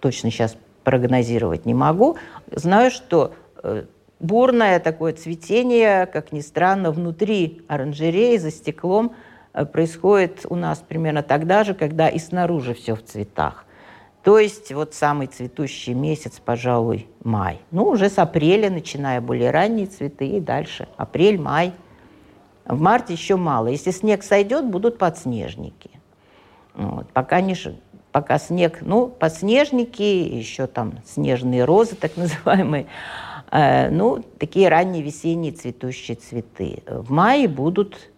точно 0.00 0.30
сейчас 0.30 0.56
прогнозировать 0.82 1.66
не 1.66 1.74
могу. 1.74 2.16
Знаю, 2.50 2.90
что 2.90 3.34
э, 3.62 3.84
бурное 4.20 4.78
такое 4.78 5.12
цветение, 5.14 6.06
как 6.06 6.32
ни 6.32 6.40
странно, 6.40 6.92
внутри 6.92 7.62
оранжереи, 7.68 8.36
за 8.36 8.50
стеклом, 8.50 9.14
э, 9.52 9.64
происходит 9.64 10.46
у 10.48 10.54
нас 10.54 10.78
примерно 10.86 11.22
тогда 11.22 11.64
же, 11.64 11.74
когда 11.74 12.08
и 12.08 12.18
снаружи 12.18 12.74
все 12.74 12.94
в 12.94 13.02
цветах. 13.02 13.64
То 14.22 14.38
есть 14.38 14.70
вот 14.72 14.94
самый 14.94 15.28
цветущий 15.28 15.94
месяц, 15.94 16.40
пожалуй, 16.44 17.08
май. 17.24 17.60
Ну, 17.70 17.84
уже 17.84 18.10
с 18.10 18.18
апреля, 18.18 18.70
начиная 18.70 19.20
более 19.22 19.50
ранние 19.50 19.86
цветы, 19.86 20.26
и 20.26 20.40
дальше. 20.40 20.88
Апрель, 20.98 21.40
май. 21.40 21.72
В 22.66 22.78
марте 22.78 23.14
еще 23.14 23.36
мало. 23.36 23.68
Если 23.68 23.90
снег 23.90 24.22
сойдет, 24.22 24.66
будут 24.66 24.98
подснежники. 24.98 25.90
Вот. 26.74 27.08
Пока, 27.14 27.40
не, 27.40 27.56
пока 28.12 28.38
снег, 28.38 28.80
ну, 28.82 29.08
подснежники, 29.08 30.02
еще 30.02 30.66
там 30.66 30.98
снежные 31.06 31.64
розы, 31.64 31.96
так 31.96 32.14
называемые, 32.16 32.86
ну, 33.50 34.24
такие 34.38 34.68
ранние 34.68 35.02
весенние 35.02 35.52
цветущие 35.52 36.16
цветы. 36.16 36.82
В 36.86 37.10
мае 37.10 37.48
будут 37.48 38.10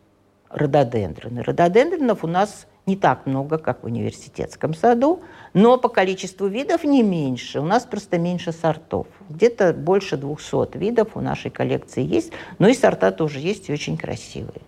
рододендроны. 0.50 1.42
Рододендронов 1.42 2.24
у 2.24 2.26
нас 2.26 2.66
не 2.86 2.96
так 2.96 3.26
много, 3.26 3.58
как 3.58 3.82
в 3.82 3.86
университетском 3.86 4.74
саду, 4.74 5.22
но 5.54 5.78
по 5.78 5.88
количеству 5.88 6.46
видов 6.46 6.84
не 6.84 7.02
меньше. 7.02 7.60
У 7.60 7.64
нас 7.64 7.84
просто 7.84 8.18
меньше 8.18 8.52
сортов. 8.52 9.06
Где-то 9.28 9.72
больше 9.72 10.16
200 10.16 10.76
видов 10.76 11.10
у 11.16 11.20
нашей 11.20 11.50
коллекции 11.50 12.02
есть, 12.02 12.32
но 12.58 12.68
и 12.68 12.74
сорта 12.74 13.12
тоже 13.12 13.38
есть 13.38 13.68
и 13.68 13.72
очень 13.72 13.96
красивые. 13.96 14.62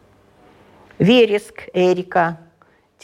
Вереск, 0.99 1.69
эрика, 1.73 2.39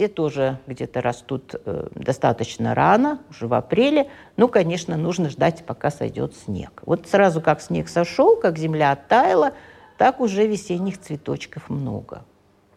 те 0.01 0.09
тоже 0.09 0.57
где-то 0.67 1.03
растут 1.03 1.55
э, 1.55 1.89
достаточно 1.95 2.75
рано, 2.75 3.19
уже 3.29 3.47
в 3.47 3.53
апреле. 3.53 4.09
Ну, 4.39 4.49
конечно, 4.49 4.97
нужно 4.97 5.29
ждать, 5.29 5.63
пока 5.67 5.91
сойдет 5.91 6.35
снег. 6.35 6.83
Вот 6.87 7.07
сразу 7.07 7.43
как 7.43 7.61
снег 7.61 7.87
сошел, 7.91 8.35
как 8.37 8.57
земля 8.57 8.93
оттаяла, 8.93 9.53
так 9.99 10.21
уже 10.21 10.47
весенних 10.47 10.99
цветочков 10.99 11.69
много. 11.69 12.25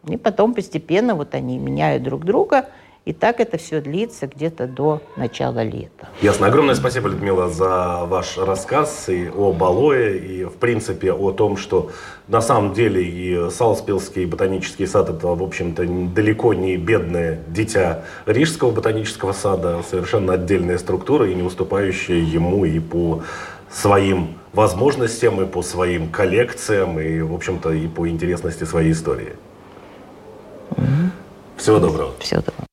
И 0.05 0.17
потом 0.17 0.53
постепенно 0.53 1.15
вот 1.15 1.33
они 1.33 1.57
меняют 1.59 2.03
друг 2.03 2.25
друга, 2.25 2.65
и 3.05 3.11
так 3.11 3.39
это 3.39 3.57
все 3.57 3.81
длится 3.81 4.27
где-то 4.27 4.65
до 4.65 5.01
начала 5.17 5.61
лета. 5.61 6.07
Ясно. 6.21 6.47
Огромное 6.47 6.75
спасибо, 6.75 7.09
Людмила, 7.09 7.49
за 7.49 8.05
ваш 8.05 8.37
рассказ 8.37 9.09
и 9.09 9.29
о 9.29 9.51
Балое, 9.51 10.13
и, 10.15 10.45
в 10.45 10.53
принципе, 10.53 11.11
о 11.11 11.31
том, 11.31 11.57
что 11.57 11.91
на 12.27 12.41
самом 12.41 12.73
деле 12.73 13.03
и 13.03 13.49
Салспилский 13.49 14.25
ботанический 14.25 14.87
сад– 14.87 15.09
это, 15.09 15.27
в 15.27 15.43
общем-то, 15.43 15.85
далеко 15.85 16.53
не 16.53 16.77
бедное 16.77 17.39
дитя 17.47 18.05
Рижского 18.25 18.71
ботанического 18.71 19.33
сада, 19.33 19.81
совершенно 19.89 20.33
отдельная 20.33 20.77
структура 20.77 21.29
и 21.29 21.35
не 21.35 21.43
уступающая 21.43 22.19
ему 22.19 22.63
и 22.63 22.79
по 22.79 23.23
своим 23.69 24.35
возможностям, 24.53 25.41
и 25.41 25.45
по 25.45 25.61
своим 25.61 26.09
коллекциям, 26.09 26.99
и, 26.99 27.19
в 27.21 27.33
общем-то, 27.33 27.71
и 27.71 27.87
по 27.87 28.07
интересности 28.07 28.63
своей 28.63 28.93
истории. 28.93 29.33
Всего 31.57 31.79
доброго. 31.79 32.13
Всего 32.19 32.41
доброго. 32.41 32.72